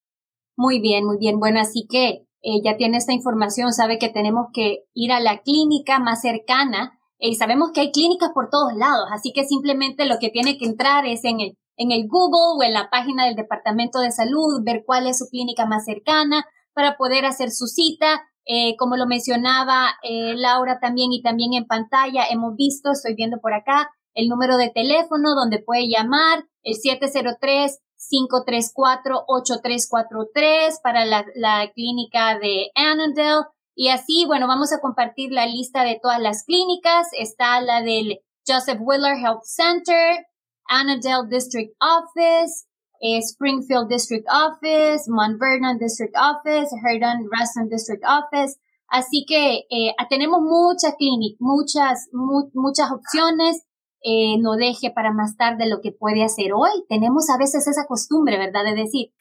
Muy 0.59 0.79
bien, 0.79 1.07
muy 1.07 1.17
bien. 1.17 1.41
Bueno, 1.41 1.61
así 1.61 1.87
que 1.89 2.28
eh, 2.43 2.61
ya 2.65 2.77
tiene 2.77 2.99
esta 2.99 3.13
información, 3.13 3.73
sabe 3.73 3.99
que 3.99 4.09
tenemos 4.09 4.47
que 4.53 4.85
ir 4.95 5.13
a 5.13 5.21
la 5.21 5.39
clínica 5.39 5.99
más 5.99 6.21
cercana 6.21 6.99
y 7.19 7.35
sabemos 7.35 7.71
que 7.73 7.81
hay 7.81 7.91
clínicas 7.91 8.31
por 8.33 8.49
todos 8.49 8.75
lados, 8.75 9.07
así 9.13 9.33
que 9.35 9.45
simplemente 9.45 10.05
lo 10.05 10.19
que 10.21 10.31
tiene 10.31 10.57
que 10.57 10.67
entrar 10.67 11.05
es 11.05 11.25
en 11.25 11.41
el, 11.41 11.59
en 11.77 11.91
el 11.91 12.07
Google 12.09 12.59
o 12.59 12.63
en 12.63 12.73
la 12.73 12.91
página 12.91 13.27
del 13.27 13.35
Departamento 13.35 13.99
de 13.99 14.13
Salud, 14.13 14.63
ver 14.65 14.85
cuál 14.87 15.09
es 15.09 15.19
su 15.19 15.27
clínica 15.27 15.67
más 15.67 15.85
cercana 15.85 16.45
para 16.75 16.97
poder 16.97 17.25
hacer 17.25 17.51
su 17.51 17.67
cita. 17.67 18.23
Eh, 18.51 18.77
como 18.79 18.97
lo 18.97 19.07
mencionaba 19.07 19.91
eh, 20.03 20.35
Laura 20.35 20.79
también 20.81 21.13
y 21.13 21.21
también 21.23 21.53
en 21.53 21.67
pantalla 21.67 22.25
hemos 22.31 22.55
visto, 22.57 22.93
estoy 22.93 23.15
viendo 23.15 23.39
por 23.43 23.53
acá, 23.53 23.91
el 24.15 24.29
número 24.29 24.57
de 24.57 24.71
teléfono 24.71 25.35
donde 25.35 25.59
puede 25.59 25.89
llamar, 25.89 26.45
el 26.63 26.75
703 26.75 27.79
534-8343 27.99 30.81
para 30.83 31.05
la, 31.05 31.27
la, 31.35 31.71
clínica 31.73 32.39
de 32.39 32.71
Annandale. 32.75 33.47
Y 33.75 33.89
así, 33.89 34.25
bueno, 34.27 34.47
vamos 34.47 34.73
a 34.73 34.81
compartir 34.81 35.33
la 35.33 35.45
lista 35.47 35.83
de 35.85 35.99
todas 36.01 36.21
las 36.21 36.45
clínicas. 36.45 37.09
Está 37.13 37.61
la 37.61 37.83
del 37.83 38.21
Joseph 38.47 38.79
Willer 38.81 39.17
Health 39.17 39.43
Center, 39.45 40.27
Annandale 40.69 41.29
District 41.29 41.75
Office, 41.81 42.69
eh, 43.01 43.19
Springfield 43.19 43.89
District 43.89 44.27
Office, 44.29 45.09
Mount 45.09 45.39
Vernon 45.39 45.79
District 45.79 46.15
Office, 46.17 46.75
Herndon 46.83 47.29
Reston 47.31 47.69
District 47.69 48.03
Office. 48.05 48.59
Así 48.89 49.25
que 49.27 49.67
eh, 49.71 49.95
tenemos 50.09 50.41
muchas 50.41 50.95
clínicas, 50.97 51.37
muchas, 51.41 52.09
mu 52.13 52.51
muchas 52.55 52.91
opciones 52.91 53.68
eh, 54.03 54.39
no 54.39 54.57
deje 54.57 54.91
para 54.91 55.13
más 55.13 55.37
tarde 55.37 55.69
lo 55.69 55.81
que 55.81 55.93
puede 55.93 56.25
hacer 56.25 56.53
hoy. 56.53 56.71
Tenemos 56.89 57.31
a 57.31 57.39
veces 57.39 57.67
esa 57.67 57.87
costumbre, 57.87 58.39
¿verdad? 58.39 58.65
De 58.65 58.75
decir, 58.75 59.13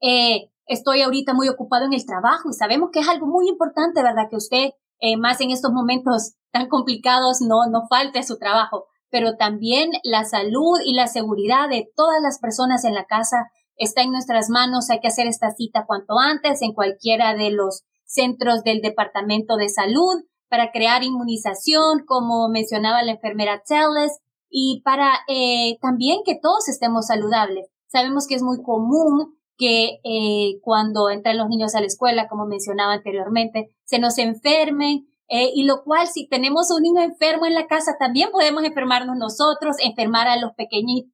eh, 0.00 0.50
estoy 0.66 1.02
ahorita 1.02 1.34
muy 1.34 1.48
ocupado 1.48 1.86
en 1.86 1.92
el 1.92 2.06
trabajo 2.06 2.48
y 2.50 2.52
sabemos 2.52 2.90
que 2.92 3.00
es 3.00 3.08
algo 3.08 3.26
muy 3.26 3.48
importante, 3.48 4.02
¿verdad? 4.02 4.28
Que 4.30 4.36
usted, 4.36 4.70
eh, 5.00 5.16
más 5.16 5.40
en 5.40 5.50
estos 5.50 5.72
momentos 5.72 6.34
tan 6.50 6.68
complicados, 6.68 7.40
no, 7.40 7.66
no 7.70 7.86
falte 7.88 8.20
a 8.20 8.22
su 8.22 8.38
trabajo, 8.38 8.86
pero 9.10 9.36
también 9.36 9.90
la 10.02 10.24
salud 10.24 10.78
y 10.84 10.94
la 10.94 11.06
seguridad 11.06 11.68
de 11.68 11.90
todas 11.96 12.22
las 12.22 12.38
personas 12.38 12.84
en 12.84 12.94
la 12.94 13.04
casa 13.04 13.50
está 13.76 14.02
en 14.02 14.12
nuestras 14.12 14.50
manos. 14.50 14.90
Hay 14.90 15.00
que 15.00 15.08
hacer 15.08 15.26
esta 15.26 15.50
cita 15.50 15.84
cuanto 15.86 16.18
antes 16.18 16.62
en 16.62 16.74
cualquiera 16.74 17.34
de 17.34 17.50
los 17.50 17.84
centros 18.04 18.62
del 18.64 18.80
Departamento 18.80 19.56
de 19.56 19.68
Salud 19.68 20.22
para 20.48 20.70
crear 20.72 21.02
inmunización, 21.02 22.04
como 22.06 22.48
mencionaba 22.48 23.02
la 23.02 23.12
enfermera 23.12 23.62
Telles, 23.66 24.18
y 24.50 24.80
para 24.82 25.12
eh, 25.28 25.78
también 25.80 26.20
que 26.24 26.38
todos 26.40 26.68
estemos 26.68 27.06
saludables. 27.06 27.68
Sabemos 27.88 28.26
que 28.26 28.34
es 28.34 28.42
muy 28.42 28.62
común 28.62 29.34
que 29.56 29.98
eh, 30.04 30.60
cuando 30.62 31.10
entran 31.10 31.36
los 31.36 31.48
niños 31.48 31.74
a 31.74 31.80
la 31.80 31.86
escuela, 31.86 32.28
como 32.28 32.46
mencionaba 32.46 32.94
anteriormente, 32.94 33.74
se 33.84 33.98
nos 33.98 34.16
enfermen, 34.18 35.08
eh, 35.28 35.50
y 35.54 35.64
lo 35.64 35.82
cual 35.82 36.06
si 36.06 36.28
tenemos 36.28 36.70
un 36.70 36.82
niño 36.82 37.02
enfermo 37.02 37.44
en 37.44 37.54
la 37.54 37.66
casa, 37.66 37.96
también 37.98 38.30
podemos 38.30 38.64
enfermarnos 38.64 39.16
nosotros, 39.18 39.76
enfermar 39.80 40.28
a 40.28 40.38
los 40.38 40.52
pequeñitos, 40.54 41.12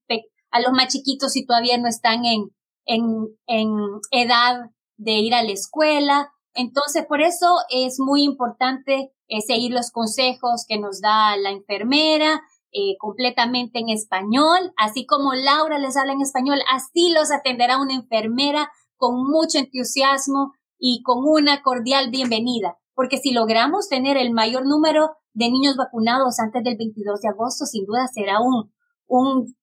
a 0.51 0.61
los 0.61 0.73
más 0.73 0.89
chiquitos 0.89 1.33
si 1.33 1.45
todavía 1.45 1.79
no 1.79 1.89
están 1.89 2.25
en, 2.25 2.51
en, 2.85 3.03
en 3.47 3.69
edad 4.13 4.71
de 4.97 5.13
ir 5.13 5.35
a 5.35 5.43
la 5.43 5.51
escuela. 5.51 6.31
Entonces, 6.55 7.05
por 7.07 7.21
eso 7.23 7.57
es 7.71 7.99
muy 7.99 8.23
importante 8.23 9.11
eh, 9.29 9.41
seguir 9.41 9.73
los 9.73 9.91
consejos 9.91 10.65
que 10.69 10.79
nos 10.79 11.01
da 11.01 11.37
la 11.37 11.51
enfermera, 11.51 12.43
eh, 12.73 12.97
completamente 12.99 13.79
en 13.79 13.89
español, 13.89 14.73
así 14.77 15.07
como 15.07 15.35
Laura 15.35 15.79
les 15.79 15.97
habla 15.97 16.13
en 16.13 16.21
español, 16.21 16.59
así 16.73 17.13
los 17.13 17.31
atenderá 17.31 17.79
una 17.79 17.95
enfermera 17.95 18.71
con 18.97 19.25
mucho 19.25 19.59
entusiasmo 19.59 20.53
y 20.79 21.03
con 21.03 21.19
una 21.25 21.63
cordial 21.63 22.11
bienvenida, 22.11 22.77
porque 22.95 23.19
si 23.19 23.33
logramos 23.33 23.89
tener 23.89 24.17
el 24.17 24.33
mayor 24.33 24.67
número 24.67 25.11
de 25.33 25.51
niños 25.51 25.77
vacunados 25.77 26.41
antes 26.41 26.63
del 26.65 26.77
22 26.77 27.21
de 27.21 27.29
agosto, 27.29 27.65
sin 27.65 27.87
duda 27.87 28.09
será 28.13 28.41
un, 28.41 28.73
un, 29.07 29.55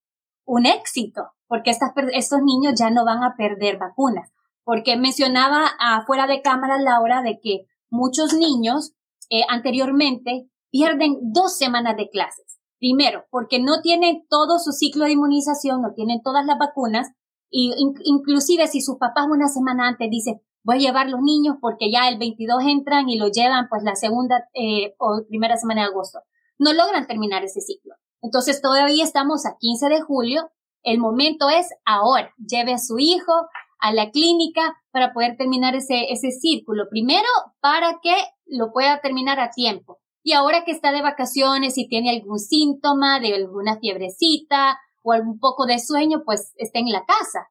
un 0.45 0.65
éxito, 0.65 1.31
porque 1.47 1.71
estos 1.71 2.39
niños 2.43 2.73
ya 2.77 2.89
no 2.91 3.03
van 3.03 3.23
a 3.23 3.35
perder 3.35 3.77
vacunas. 3.77 4.31
Porque 4.63 4.95
mencionaba 4.95 5.67
afuera 5.79 6.27
de 6.27 6.41
cámara 6.41 6.77
Laura 6.79 7.21
de 7.23 7.39
que 7.41 7.65
muchos 7.89 8.33
niños 8.33 8.93
eh, 9.31 9.43
anteriormente 9.49 10.49
pierden 10.69 11.17
dos 11.21 11.57
semanas 11.57 11.97
de 11.97 12.09
clases. 12.09 12.59
Primero, 12.79 13.23
porque 13.31 13.59
no 13.59 13.81
tienen 13.81 14.25
todo 14.29 14.59
su 14.59 14.71
ciclo 14.71 15.05
de 15.05 15.13
inmunización, 15.13 15.81
no 15.81 15.93
tienen 15.95 16.21
todas 16.21 16.45
las 16.45 16.57
vacunas, 16.59 17.11
y 17.49 17.73
inclusive 18.05 18.67
si 18.67 18.81
sus 18.81 18.97
papás 18.97 19.25
una 19.29 19.47
semana 19.47 19.87
antes 19.87 20.09
dicen, 20.09 20.41
voy 20.63 20.77
a 20.77 20.79
llevar 20.79 21.09
los 21.09 21.21
niños 21.21 21.55
porque 21.59 21.91
ya 21.91 22.07
el 22.07 22.17
22 22.17 22.63
entran 22.65 23.09
y 23.09 23.17
lo 23.17 23.27
llevan 23.27 23.67
pues 23.69 23.83
la 23.83 23.95
segunda 23.95 24.47
eh, 24.53 24.95
o 24.99 25.23
primera 25.27 25.57
semana 25.57 25.81
de 25.81 25.87
agosto. 25.87 26.19
No 26.59 26.73
logran 26.73 27.07
terminar 27.07 27.43
ese 27.43 27.61
ciclo. 27.61 27.93
Entonces 28.21 28.61
todavía 28.61 29.03
estamos 29.03 29.45
a 29.45 29.57
15 29.59 29.89
de 29.89 30.01
julio. 30.01 30.51
El 30.83 30.99
momento 30.99 31.49
es 31.49 31.67
ahora. 31.85 32.33
Lleve 32.37 32.73
a 32.73 32.77
su 32.77 32.99
hijo 32.99 33.33
a 33.81 33.91
la 33.91 34.11
clínica 34.11 34.77
para 34.91 35.11
poder 35.11 35.35
terminar 35.37 35.75
ese, 35.75 36.11
ese 36.11 36.31
círculo. 36.31 36.85
Primero, 36.89 37.27
para 37.59 37.99
que 38.01 38.15
lo 38.45 38.71
pueda 38.71 39.01
terminar 39.01 39.39
a 39.39 39.49
tiempo. 39.49 39.99
Y 40.23 40.33
ahora 40.33 40.63
que 40.63 40.71
está 40.71 40.91
de 40.91 41.01
vacaciones 41.01 41.77
y 41.77 41.87
tiene 41.87 42.11
algún 42.11 42.39
síntoma 42.39 43.19
de 43.19 43.33
alguna 43.33 43.79
fiebrecita 43.79 44.77
o 45.03 45.13
algún 45.13 45.39
poco 45.39 45.65
de 45.65 45.79
sueño, 45.79 46.21
pues 46.23 46.53
esté 46.57 46.79
en 46.79 46.91
la 46.91 47.05
casa. 47.05 47.47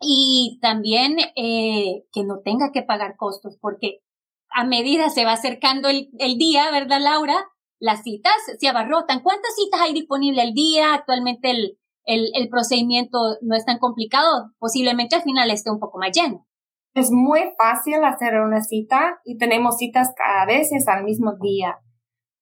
Y 0.00 0.58
también 0.62 1.18
eh, 1.36 2.04
que 2.10 2.24
no 2.24 2.40
tenga 2.42 2.72
que 2.72 2.82
pagar 2.82 3.16
costos, 3.18 3.58
porque 3.60 4.00
a 4.48 4.64
medida 4.64 5.10
se 5.10 5.26
va 5.26 5.32
acercando 5.32 5.90
el, 5.90 6.08
el 6.18 6.38
día, 6.38 6.70
¿verdad, 6.70 7.00
Laura? 7.02 7.36
Las 7.78 8.02
citas 8.02 8.34
se 8.58 8.68
abarrotan. 8.68 9.20
¿Cuántas 9.20 9.54
citas 9.54 9.82
hay 9.82 9.92
disponible 9.92 10.40
al 10.40 10.54
día? 10.54 10.94
Actualmente 10.94 11.50
el, 11.50 11.79
el, 12.10 12.30
el 12.34 12.48
procedimiento 12.48 13.18
no 13.40 13.54
es 13.54 13.64
tan 13.64 13.78
complicado. 13.78 14.52
Posiblemente 14.58 15.16
al 15.16 15.22
final 15.22 15.50
esté 15.50 15.70
un 15.70 15.78
poco 15.78 15.98
más 15.98 16.10
lleno. 16.12 16.46
Es 16.94 17.10
muy 17.12 17.40
fácil 17.56 18.04
hacer 18.04 18.40
una 18.40 18.62
cita 18.62 19.20
y 19.24 19.38
tenemos 19.38 19.76
citas 19.76 20.12
a 20.40 20.44
veces 20.44 20.88
al 20.88 21.04
mismo 21.04 21.34
día 21.40 21.78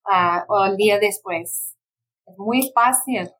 uh, 0.06 0.50
o 0.50 0.64
el 0.64 0.76
día 0.76 0.98
después. 0.98 1.76
Es 2.26 2.38
muy 2.38 2.70
fácil. 2.74 3.30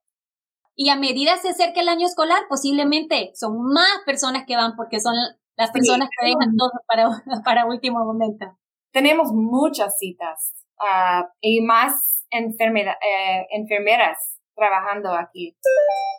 Y 0.76 0.90
a 0.90 0.96
medida 0.96 1.38
se 1.38 1.48
acerca 1.48 1.80
el 1.80 1.88
año 1.88 2.06
escolar, 2.06 2.42
posiblemente 2.48 3.32
son 3.34 3.58
más 3.72 4.00
personas 4.04 4.44
que 4.46 4.54
van 4.54 4.76
porque 4.76 5.00
son 5.00 5.14
las 5.56 5.70
personas 5.70 6.08
que 6.10 6.26
dejan 6.26 6.56
todo 6.56 6.72
para, 6.86 7.08
para 7.44 7.66
último 7.66 8.04
momento. 8.04 8.46
Tenemos 8.92 9.32
muchas 9.32 9.96
citas 9.98 10.52
uh, 10.78 11.26
y 11.40 11.62
más 11.62 12.26
enfermera, 12.30 12.92
eh, 12.92 13.46
enfermeras 13.50 14.18
trabajando 14.54 15.14
aquí 15.14 15.56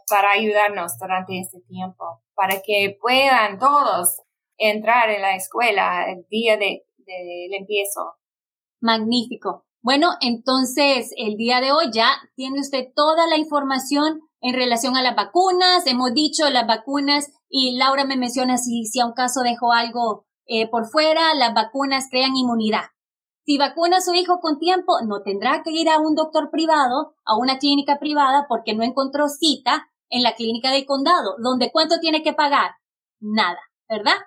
para 0.10 0.32
ayudarnos 0.32 0.98
durante 1.00 1.40
este 1.40 1.62
tiempo, 1.62 2.22
para 2.36 2.62
que 2.62 2.98
puedan 3.00 3.60
todos 3.60 4.22
entrar 4.58 5.10
en 5.10 5.22
la 5.22 5.36
escuela 5.36 6.12
el 6.12 6.26
día 6.30 6.58
de, 6.58 6.84
del 6.98 7.54
empiezo. 7.54 8.16
Magnífico. 8.82 9.66
Bueno, 9.82 10.12
entonces 10.22 11.12
el 11.18 11.36
día 11.38 11.62
de 11.62 11.72
hoy 11.72 11.90
ya 11.94 12.10
tiene 12.36 12.60
usted 12.60 12.88
toda 12.94 13.28
la 13.28 13.38
información 13.38 14.22
en 14.42 14.54
relación 14.56 14.98
a 14.98 15.02
las 15.02 15.16
vacunas. 15.16 15.86
Hemos 15.86 16.14
dicho 16.14 16.50
las 16.50 16.68
vacunas 16.68 17.32
y 17.48 17.78
Laura 17.78 18.04
me 18.04 18.18
menciona 18.18 18.58
si, 18.58 18.86
si 18.86 19.00
a 19.00 19.06
un 19.06 19.14
caso 19.14 19.42
dejó 19.42 19.72
algo 19.72 20.26
eh, 20.46 20.68
por 20.70 20.88
fuera, 20.88 21.34
las 21.36 21.54
vacunas 21.54 22.08
crean 22.10 22.36
inmunidad. 22.36 22.86
Si 23.46 23.58
vacuna 23.58 23.98
a 23.98 24.02
su 24.02 24.14
hijo 24.14 24.40
con 24.42 24.60
tiempo, 24.60 24.94
no 25.08 25.22
tendrá 25.22 25.64
que 25.64 25.72
ir 25.72 25.90
a 25.90 26.00
un 26.00 26.16
doctor 26.16 26.50
privado, 26.52 27.16
a 27.26 27.38
una 27.38 27.58
clínica 27.58 28.00
privada, 28.00 28.46
porque 28.50 28.76
no 28.76 28.84
encontró 28.84 29.28
cita 29.28 29.90
en 30.10 30.24
la 30.24 30.34
clínica 30.34 30.72
del 30.72 30.86
condado, 30.86 31.36
donde 31.42 31.72
cuánto 31.72 32.00
tiene 32.00 32.24
que 32.24 32.34
pagar? 32.34 32.72
Nada, 33.20 33.60
¿verdad? 33.88 34.18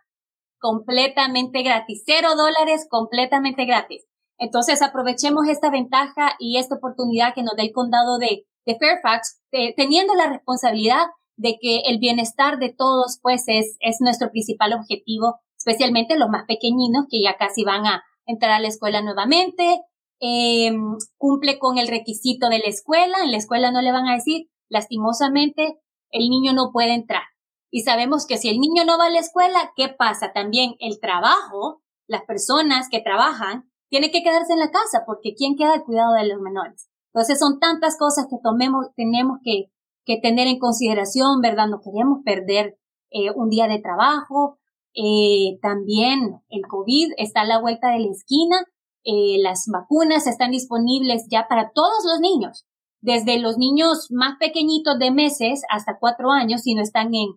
Completamente 0.59 1.63
gratis, 1.63 2.03
cero 2.07 2.31
dólares, 2.37 2.87
completamente 2.89 3.65
gratis. 3.65 4.05
Entonces 4.39 4.83
aprovechemos 4.83 5.47
esta 5.49 5.71
ventaja 5.71 6.33
y 6.39 6.59
esta 6.59 6.77
oportunidad 6.77 7.35
que 7.35 7.43
nos 7.43 7.57
da 7.57 7.63
el 7.63 7.73
condado 7.73 8.19
de, 8.19 8.47
Fairfax, 8.65 9.41
teniendo 9.77 10.15
la 10.15 10.29
responsabilidad 10.29 11.07
de 11.37 11.59
que 11.61 11.81
el 11.87 11.99
bienestar 11.99 12.59
de 12.59 12.73
todos, 12.73 13.19
pues, 13.23 13.45
es, 13.49 13.77
es 13.81 13.97
nuestro 14.01 14.31
principal 14.31 14.73
objetivo, 14.73 15.41
especialmente 15.57 16.19
los 16.19 16.29
más 16.29 16.45
pequeñinos 16.47 17.07
que 17.11 17.23
ya 17.23 17.37
casi 17.37 17.65
van 17.65 17.87
a 17.87 18.03
entrar 18.27 18.53
a 18.53 18.61
la 18.61 18.69
escuela 18.69 19.03
nuevamente, 19.03 19.81
eh, 20.21 20.73
cumple 21.17 21.59
con 21.59 21.79
el 21.79 21.89
requisito 21.89 22.49
de 22.49 22.61
la 22.61 22.67
escuela, 22.67 23.19
en 23.25 23.33
la 23.33 23.37
escuela 23.37 23.73
no 23.73 23.83
le 23.83 23.91
van 23.91 24.07
a 24.07 24.15
decir, 24.15 24.47
lastimosamente, 24.73 25.79
el 26.11 26.29
niño 26.29 26.53
no 26.53 26.71
puede 26.73 26.95
entrar. 26.95 27.23
Y 27.71 27.83
sabemos 27.83 28.27
que 28.27 28.39
si 28.39 28.49
el 28.49 28.59
niño 28.59 28.85
no 28.85 28.99
va 28.99 29.07
a 29.07 29.11
la 29.11 29.21
escuela, 29.21 29.73
¿qué 29.77 29.89
pasa? 29.89 30.33
También 30.33 30.75
el 30.81 30.99
trabajo, 31.01 31.83
las 32.07 32.23
personas 32.25 32.89
que 32.91 33.01
trabajan, 33.01 33.71
tiene 33.89 34.11
que 34.11 34.23
quedarse 34.23 34.55
en 34.55 34.59
la 34.59 34.71
casa 34.71 35.05
porque 35.07 35.35
¿quién 35.37 35.57
queda 35.57 35.75
al 35.75 35.85
cuidado 35.85 36.15
de 36.15 36.27
los 36.27 36.41
menores? 36.41 36.89
Entonces 37.13 37.39
son 37.39 37.61
tantas 37.61 37.97
cosas 37.99 38.27
que 38.29 38.37
tomemos, 38.43 38.87
tenemos 38.97 39.39
que, 39.45 39.71
que 40.05 40.19
tener 40.21 40.49
en 40.49 40.59
consideración, 40.59 41.41
¿verdad? 41.43 41.69
No 41.69 41.81
queremos 41.81 42.21
perder 42.25 42.79
eh, 43.11 43.31
un 43.35 43.51
día 43.51 43.69
de 43.69 43.81
trabajo. 43.81 44.59
Eh, 44.95 45.59
también 45.61 46.41
el 46.49 46.63
COVID 46.67 47.13
está 47.19 47.43
a 47.43 47.47
la 47.47 47.61
vuelta 47.61 47.91
de 47.91 48.01
la 48.01 48.11
esquina. 48.11 48.57
Eh, 49.05 49.37
las 49.43 49.65
vacunas 49.71 50.27
están 50.27 50.51
disponibles 50.51 51.27
ya 51.31 51.47
para 51.49 51.73
todos 51.75 52.05
los 52.05 52.21
niños, 52.21 52.67
desde 53.03 53.39
los 53.39 53.59
niños 53.59 54.09
más 54.11 54.39
pequeñitos 54.39 54.99
de 54.99 55.11
meses 55.11 55.63
hasta 55.69 55.99
cuatro 55.99 56.31
años, 56.31 56.63
si 56.63 56.75
no 56.75 56.83
están 56.83 57.15
en, 57.15 57.29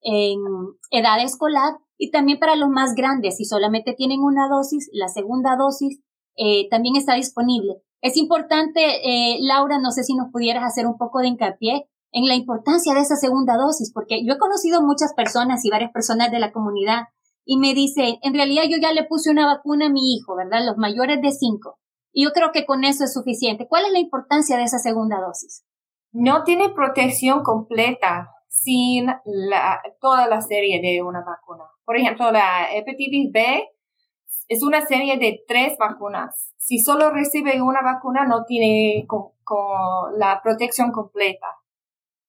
en 0.00 0.38
edad 0.90 1.22
escolar, 1.22 1.74
y 1.98 2.10
también 2.10 2.38
para 2.38 2.56
los 2.56 2.70
más 2.70 2.94
grandes, 2.94 3.36
si 3.36 3.44
solamente 3.44 3.92
tienen 3.92 4.20
una 4.20 4.48
dosis, 4.48 4.88
la 4.92 5.08
segunda 5.08 5.56
dosis 5.56 6.00
eh, 6.36 6.68
también 6.70 6.94
está 6.96 7.14
disponible. 7.14 7.82
Es 8.00 8.16
importante, 8.16 8.80
eh, 8.80 9.38
Laura, 9.40 9.78
no 9.80 9.90
sé 9.90 10.04
si 10.04 10.14
nos 10.14 10.30
pudieras 10.30 10.62
hacer 10.64 10.86
un 10.86 10.96
poco 10.96 11.18
de 11.18 11.26
hincapié 11.26 11.88
en 12.12 12.26
la 12.26 12.36
importancia 12.36 12.94
de 12.94 13.00
esa 13.00 13.16
segunda 13.16 13.56
dosis, 13.56 13.92
porque 13.92 14.24
yo 14.24 14.34
he 14.34 14.38
conocido 14.38 14.80
muchas 14.80 15.12
personas 15.14 15.64
y 15.64 15.70
varias 15.70 15.90
personas 15.90 16.30
de 16.30 16.38
la 16.38 16.52
comunidad 16.52 17.02
y 17.44 17.58
me 17.58 17.74
dicen, 17.74 18.18
en 18.22 18.34
realidad 18.34 18.64
yo 18.70 18.76
ya 18.80 18.92
le 18.92 19.04
puse 19.04 19.30
una 19.30 19.46
vacuna 19.46 19.86
a 19.86 19.90
mi 19.90 20.14
hijo, 20.14 20.36
¿verdad? 20.36 20.64
Los 20.64 20.76
mayores 20.76 21.20
de 21.20 21.32
cinco. 21.32 21.78
Y 22.12 22.24
yo 22.24 22.32
creo 22.32 22.52
que 22.52 22.66
con 22.66 22.84
eso 22.84 23.04
es 23.04 23.12
suficiente. 23.12 23.68
¿Cuál 23.68 23.86
es 23.86 23.92
la 23.92 23.98
importancia 23.98 24.56
de 24.56 24.64
esa 24.64 24.78
segunda 24.78 25.20
dosis? 25.20 25.64
No 26.12 26.42
tiene 26.44 26.70
protección 26.70 27.42
completa 27.42 28.30
sin 28.48 29.06
la, 29.24 29.80
toda 30.00 30.26
la 30.26 30.40
serie 30.40 30.80
de 30.80 31.02
una 31.02 31.20
vacuna. 31.20 31.64
Por 31.84 31.96
ejemplo, 31.96 32.30
la 32.32 32.74
hepatitis 32.74 33.30
B 33.32 33.68
es 34.48 34.62
una 34.62 34.84
serie 34.86 35.18
de 35.18 35.44
tres 35.46 35.76
vacunas. 35.78 36.52
Si 36.56 36.78
solo 36.78 37.10
recibe 37.10 37.60
una 37.62 37.82
vacuna, 37.82 38.24
no 38.24 38.44
tiene 38.44 39.06
con, 39.06 39.32
la 40.18 40.40
protección 40.42 40.92
completa. 40.92 41.46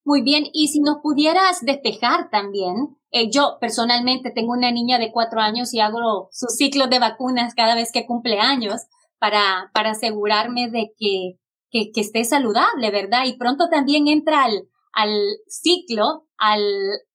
Muy 0.06 0.22
bien, 0.22 0.46
y 0.54 0.70
si 0.70 0.82
nos 0.82 0.98
pudieras 1.02 1.62
despejar 1.62 2.30
también, 2.30 2.98
eh, 3.12 3.30
yo 3.30 3.58
personalmente 3.60 4.32
tengo 4.32 4.54
una 4.54 4.72
niña 4.72 4.98
de 4.98 5.12
cuatro 5.12 5.42
años 5.42 5.74
y 5.74 5.80
hago 5.80 6.30
su 6.32 6.48
ciclo 6.48 6.88
de 6.88 7.00
vacunas 7.00 7.54
cada 7.54 7.76
vez 7.76 7.92
que 7.92 8.06
cumple 8.06 8.40
años 8.40 8.88
para, 9.20 9.72
para 9.74 9.92
asegurarme 9.92 10.70
de 10.70 10.92
que, 10.98 11.40
que, 11.70 11.92
que 11.92 12.02
esté 12.02 12.24
saludable, 12.24 12.92
¿verdad? 12.92 13.26
Y 13.26 13.38
pronto 13.38 13.70
también 13.70 14.08
entra 14.08 14.44
al, 14.44 14.68
al 14.94 15.12
ciclo, 15.48 16.28
al, 16.38 16.64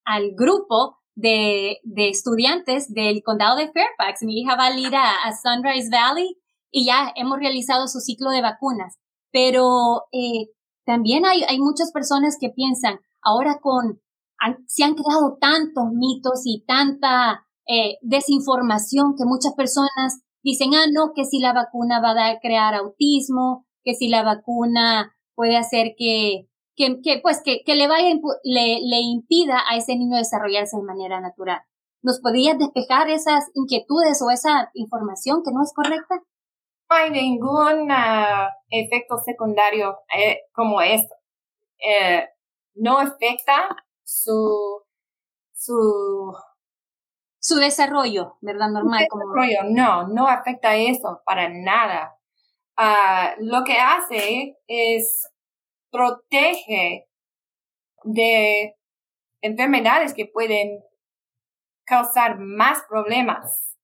al 0.04 0.32
grupo 0.36 0.98
de, 1.14 1.78
de 1.82 2.08
estudiantes 2.08 2.92
del 2.92 3.22
condado 3.22 3.56
de 3.56 3.70
Fairfax. 3.72 4.22
Mi 4.22 4.40
hija 4.40 4.56
va 4.56 4.66
a 4.66 4.78
ir 4.78 4.94
a, 4.94 5.14
Sunrise 5.42 5.88
Valley 5.90 6.38
y 6.70 6.86
ya 6.86 7.12
hemos 7.16 7.38
realizado 7.38 7.86
su 7.88 8.00
ciclo 8.00 8.30
de 8.30 8.42
vacunas. 8.42 8.98
Pero 9.32 10.02
eh, 10.12 10.50
también 10.84 11.24
hay, 11.26 11.42
hay 11.44 11.58
muchas 11.58 11.90
personas 11.92 12.36
que 12.40 12.50
piensan, 12.50 13.00
ahora 13.22 13.58
con, 13.60 14.00
se 14.66 14.84
han 14.84 14.94
creado 14.94 15.38
tantos 15.40 15.84
mitos 15.92 16.42
y 16.44 16.64
tanta 16.66 17.46
eh, 17.66 17.96
desinformación 18.02 19.14
que 19.16 19.24
muchas 19.24 19.54
personas 19.54 20.23
dicen, 20.44 20.74
ah, 20.74 20.86
no, 20.92 21.12
que 21.16 21.24
si 21.24 21.40
la 21.40 21.52
vacuna 21.52 22.00
va 22.00 22.28
a 22.28 22.38
crear 22.38 22.74
autismo, 22.74 23.66
que 23.82 23.94
si 23.94 24.08
la 24.08 24.22
vacuna 24.22 25.16
puede 25.34 25.56
hacer 25.56 25.94
que 25.98 26.48
que, 26.76 27.00
que 27.02 27.20
pues 27.22 27.40
que, 27.44 27.62
que 27.64 27.74
le 27.74 27.88
vaya 27.88 28.08
le, 28.42 28.80
le 28.82 29.00
impida 29.00 29.62
a 29.68 29.76
ese 29.76 29.96
niño 29.96 30.16
desarrollarse 30.16 30.76
de 30.76 30.82
manera 30.82 31.20
natural. 31.20 31.60
¿Nos 32.02 32.20
podrías 32.20 32.58
despejar 32.58 33.08
esas 33.08 33.44
inquietudes 33.54 34.20
o 34.22 34.30
esa 34.30 34.70
información 34.74 35.42
que 35.44 35.52
no 35.52 35.62
es 35.62 35.72
correcta? 35.74 36.16
No 36.90 36.96
hay 36.96 37.10
ningún 37.10 37.90
uh, 37.90 38.48
efecto 38.68 39.16
secundario 39.24 39.98
eh, 40.14 40.40
como 40.52 40.82
esto. 40.82 41.14
Eh, 41.78 42.28
no 42.74 42.98
afecta 42.98 43.68
su, 44.02 44.82
su, 45.54 46.34
su 47.44 47.56
desarrollo, 47.56 48.38
¿verdad? 48.40 48.70
Normal. 48.70 49.06
Su 49.10 49.18
desarrollo, 49.18 49.70
no, 49.70 50.08
no 50.08 50.26
afecta 50.26 50.76
eso 50.76 51.20
para 51.26 51.50
nada. 51.50 52.16
Uh, 52.78 53.44
lo 53.44 53.64
que 53.64 53.78
hace 53.78 54.56
es 54.66 55.30
protege 55.90 57.06
de 58.04 58.76
enfermedades 59.42 60.14
que 60.14 60.24
pueden 60.24 60.82
causar 61.84 62.38
más 62.38 62.82
problemas. 62.88 63.76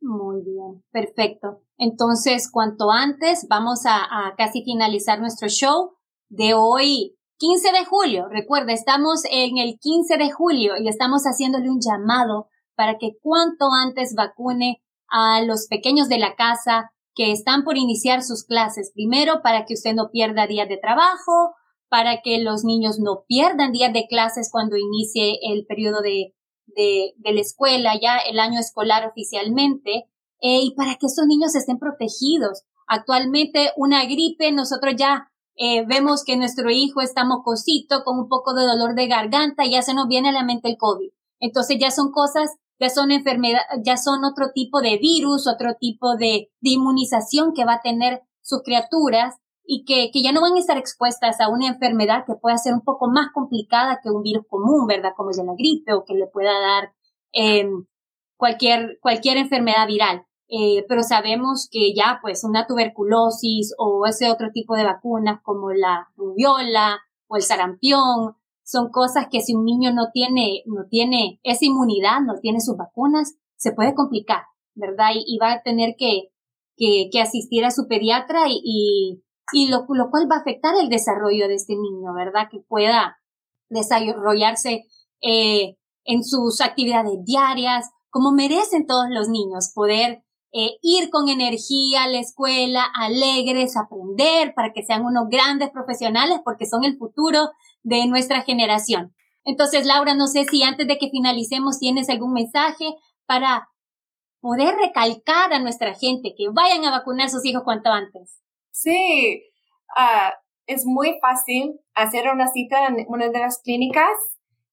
Muy 0.00 0.42
bien, 0.42 0.82
perfecto. 0.90 1.62
Entonces, 1.78 2.50
cuanto 2.50 2.90
antes, 2.90 3.46
vamos 3.48 3.86
a, 3.86 3.98
a 4.02 4.34
casi 4.34 4.64
finalizar 4.64 5.20
nuestro 5.20 5.48
show 5.48 5.92
de 6.28 6.54
hoy, 6.54 7.16
15 7.38 7.70
de 7.70 7.84
julio. 7.84 8.26
Recuerda, 8.28 8.72
estamos 8.72 9.22
en 9.30 9.58
el 9.58 9.78
15 9.78 10.16
de 10.16 10.32
julio 10.32 10.72
y 10.76 10.88
estamos 10.88 11.22
haciéndole 11.22 11.70
un 11.70 11.78
llamado 11.80 12.49
para 12.80 12.96
que 12.96 13.18
cuanto 13.20 13.66
antes 13.74 14.14
vacune 14.14 14.82
a 15.10 15.42
los 15.42 15.66
pequeños 15.68 16.08
de 16.08 16.18
la 16.18 16.34
casa 16.34 16.92
que 17.14 17.30
están 17.30 17.62
por 17.62 17.76
iniciar 17.76 18.22
sus 18.22 18.42
clases. 18.42 18.90
Primero, 18.94 19.42
para 19.42 19.66
que 19.66 19.74
usted 19.74 19.92
no 19.92 20.08
pierda 20.10 20.46
días 20.46 20.66
de 20.66 20.78
trabajo, 20.78 21.52
para 21.90 22.22
que 22.22 22.38
los 22.38 22.64
niños 22.64 22.98
no 22.98 23.24
pierdan 23.28 23.72
días 23.72 23.92
de 23.92 24.06
clases 24.08 24.48
cuando 24.50 24.78
inicie 24.78 25.40
el 25.42 25.66
periodo 25.66 26.00
de, 26.00 26.34
de, 26.68 27.12
la 27.22 27.40
escuela, 27.42 28.00
ya 28.00 28.16
el 28.16 28.40
año 28.40 28.58
escolar 28.58 29.06
oficialmente, 29.06 30.06
eh, 30.40 30.62
y 30.62 30.74
para 30.74 30.94
que 30.94 31.04
estos 31.04 31.26
niños 31.26 31.54
estén 31.54 31.78
protegidos. 31.78 32.62
Actualmente, 32.86 33.72
una 33.76 34.06
gripe, 34.06 34.52
nosotros 34.52 34.94
ya 34.96 35.30
eh, 35.56 35.84
vemos 35.84 36.24
que 36.24 36.38
nuestro 36.38 36.70
hijo 36.70 37.02
está 37.02 37.26
mocosito, 37.26 38.04
con 38.04 38.18
un 38.18 38.28
poco 38.30 38.54
de 38.54 38.62
dolor 38.62 38.94
de 38.94 39.06
garganta, 39.06 39.66
y 39.66 39.72
ya 39.72 39.82
se 39.82 39.92
nos 39.92 40.08
viene 40.08 40.30
a 40.30 40.32
la 40.32 40.44
mente 40.44 40.70
el 40.70 40.78
COVID. 40.78 41.10
Entonces 41.40 41.76
ya 41.78 41.90
son 41.90 42.10
cosas 42.10 42.56
ya 42.80 42.88
son 42.88 43.12
enfermedad, 43.12 43.60
ya 43.84 43.96
son 43.96 44.24
otro 44.24 44.52
tipo 44.54 44.80
de 44.80 44.96
virus, 44.98 45.46
otro 45.46 45.74
tipo 45.78 46.16
de, 46.16 46.50
de 46.60 46.70
inmunización 46.70 47.52
que 47.54 47.66
va 47.66 47.74
a 47.74 47.82
tener 47.82 48.22
sus 48.40 48.62
criaturas 48.62 49.36
y 49.64 49.84
que, 49.84 50.10
que, 50.12 50.22
ya 50.22 50.32
no 50.32 50.40
van 50.40 50.54
a 50.54 50.58
estar 50.58 50.78
expuestas 50.78 51.40
a 51.40 51.48
una 51.48 51.68
enfermedad 51.68 52.24
que 52.26 52.34
pueda 52.34 52.56
ser 52.56 52.72
un 52.72 52.80
poco 52.80 53.08
más 53.08 53.28
complicada 53.32 54.00
que 54.02 54.10
un 54.10 54.22
virus 54.22 54.46
común, 54.48 54.86
¿verdad? 54.86 55.12
Como 55.16 55.30
es 55.30 55.36
la 55.36 55.54
gripe 55.56 55.92
o 55.92 56.04
que 56.04 56.14
le 56.14 56.26
pueda 56.26 56.52
dar 56.58 56.92
eh, 57.32 57.68
cualquier, 58.36 58.98
cualquier 59.00 59.36
enfermedad 59.36 59.86
viral. 59.86 60.26
Eh, 60.48 60.84
pero 60.88 61.04
sabemos 61.04 61.68
que 61.70 61.94
ya 61.94 62.18
pues 62.20 62.42
una 62.42 62.66
tuberculosis 62.66 63.72
o 63.78 64.04
ese 64.06 64.28
otro 64.30 64.48
tipo 64.52 64.74
de 64.74 64.82
vacunas 64.82 65.40
como 65.44 65.70
la 65.70 66.08
rubiola 66.16 66.98
o 67.28 67.36
el 67.36 67.42
sarampión 67.42 68.34
son 68.70 68.90
cosas 68.90 69.26
que 69.30 69.40
si 69.40 69.54
un 69.54 69.64
niño 69.64 69.92
no 69.92 70.10
tiene, 70.12 70.62
no 70.66 70.84
tiene 70.88 71.40
esa 71.42 71.64
inmunidad, 71.64 72.20
no 72.20 72.38
tiene 72.40 72.60
sus 72.60 72.76
vacunas, 72.76 73.34
se 73.56 73.72
puede 73.72 73.94
complicar, 73.94 74.44
¿verdad? 74.74 75.10
Y, 75.14 75.38
va 75.38 75.52
a 75.52 75.62
tener 75.62 75.96
que, 75.98 76.28
que, 76.76 77.08
que, 77.10 77.20
asistir 77.20 77.64
a 77.64 77.72
su 77.72 77.88
pediatra 77.88 78.44
y, 78.48 79.24
y, 79.52 79.68
lo, 79.68 79.86
lo, 79.88 80.10
cual 80.10 80.28
va 80.30 80.36
a 80.36 80.40
afectar 80.40 80.74
el 80.80 80.88
desarrollo 80.88 81.48
de 81.48 81.56
este 81.56 81.74
niño, 81.74 82.14
¿verdad? 82.14 82.46
Que 82.48 82.60
pueda 82.60 83.18
desarrollarse 83.68 84.84
eh, 85.20 85.76
en 86.04 86.22
sus 86.22 86.60
actividades 86.60 87.24
diarias, 87.24 87.90
como 88.08 88.30
merecen 88.30 88.86
todos 88.86 89.06
los 89.10 89.28
niños, 89.28 89.72
poder 89.74 90.22
eh, 90.52 90.78
ir 90.82 91.10
con 91.10 91.28
energía 91.28 92.04
a 92.04 92.08
la 92.08 92.20
escuela, 92.20 92.84
alegres, 92.94 93.76
aprender 93.76 94.54
para 94.54 94.72
que 94.72 94.84
sean 94.84 95.04
unos 95.04 95.28
grandes 95.28 95.70
profesionales 95.70 96.40
porque 96.44 96.66
son 96.66 96.84
el 96.84 96.96
futuro 96.98 97.50
de 97.82 98.06
nuestra 98.06 98.42
generación. 98.42 99.14
Entonces, 99.44 99.86
Laura, 99.86 100.14
no 100.14 100.26
sé 100.26 100.44
si 100.44 100.62
antes 100.62 100.86
de 100.86 100.98
que 100.98 101.10
finalicemos 101.10 101.78
tienes 101.78 102.08
algún 102.08 102.32
mensaje 102.32 102.94
para 103.26 103.68
poder 104.40 104.74
recalcar 104.76 105.52
a 105.52 105.58
nuestra 105.58 105.94
gente 105.94 106.34
que 106.36 106.48
vayan 106.52 106.84
a 106.84 106.90
vacunar 106.90 107.26
a 107.26 107.30
sus 107.30 107.44
hijos 107.44 107.62
cuanto 107.64 107.90
antes. 107.90 108.40
Sí, 108.70 109.42
uh, 109.96 110.30
es 110.66 110.86
muy 110.86 111.18
fácil 111.20 111.80
hacer 111.94 112.28
una 112.32 112.48
cita 112.48 112.86
en 112.86 113.04
una 113.08 113.28
de 113.28 113.38
las 113.38 113.60
clínicas. 113.62 114.10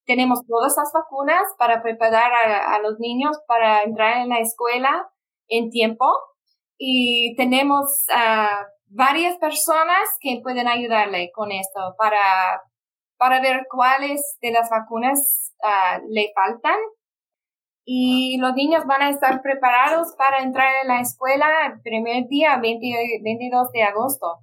Tenemos 0.05 0.45
todas 0.47 0.75
las 0.77 0.91
vacunas 0.93 1.43
para 1.57 1.81
preparar 1.81 2.31
a, 2.33 2.79
los 2.79 2.97
niños 2.99 3.37
para 3.45 3.83
entrar 3.83 4.17
en 4.17 4.29
la 4.29 4.39
escuela 4.39 5.09
en 5.49 5.69
tiempo 5.69 6.05
y 6.77 7.35
tenemos 7.35 8.05
uh, 8.09 8.65
varias 8.85 9.37
personas 9.37 10.07
que 10.21 10.39
pueden 10.41 10.67
ayudarle 10.67 11.31
con 11.33 11.51
esto 11.51 11.95
para 11.97 12.61
para 13.17 13.41
ver 13.41 13.67
cuáles 13.69 14.21
de 14.41 14.51
las 14.51 14.69
vacunas 14.69 15.53
uh, 15.63 16.01
le 16.09 16.31
faltan. 16.35 16.77
Y 17.85 18.37
los 18.39 18.53
niños 18.53 18.85
van 18.85 19.01
a 19.01 19.09
estar 19.09 19.41
preparados 19.41 20.13
para 20.17 20.43
entrar 20.43 20.67
en 20.81 20.89
la 20.89 20.99
escuela 20.99 21.47
el 21.67 21.81
primer 21.81 22.27
día, 22.27 22.59
22 22.59 23.71
de 23.71 23.83
agosto. 23.83 24.39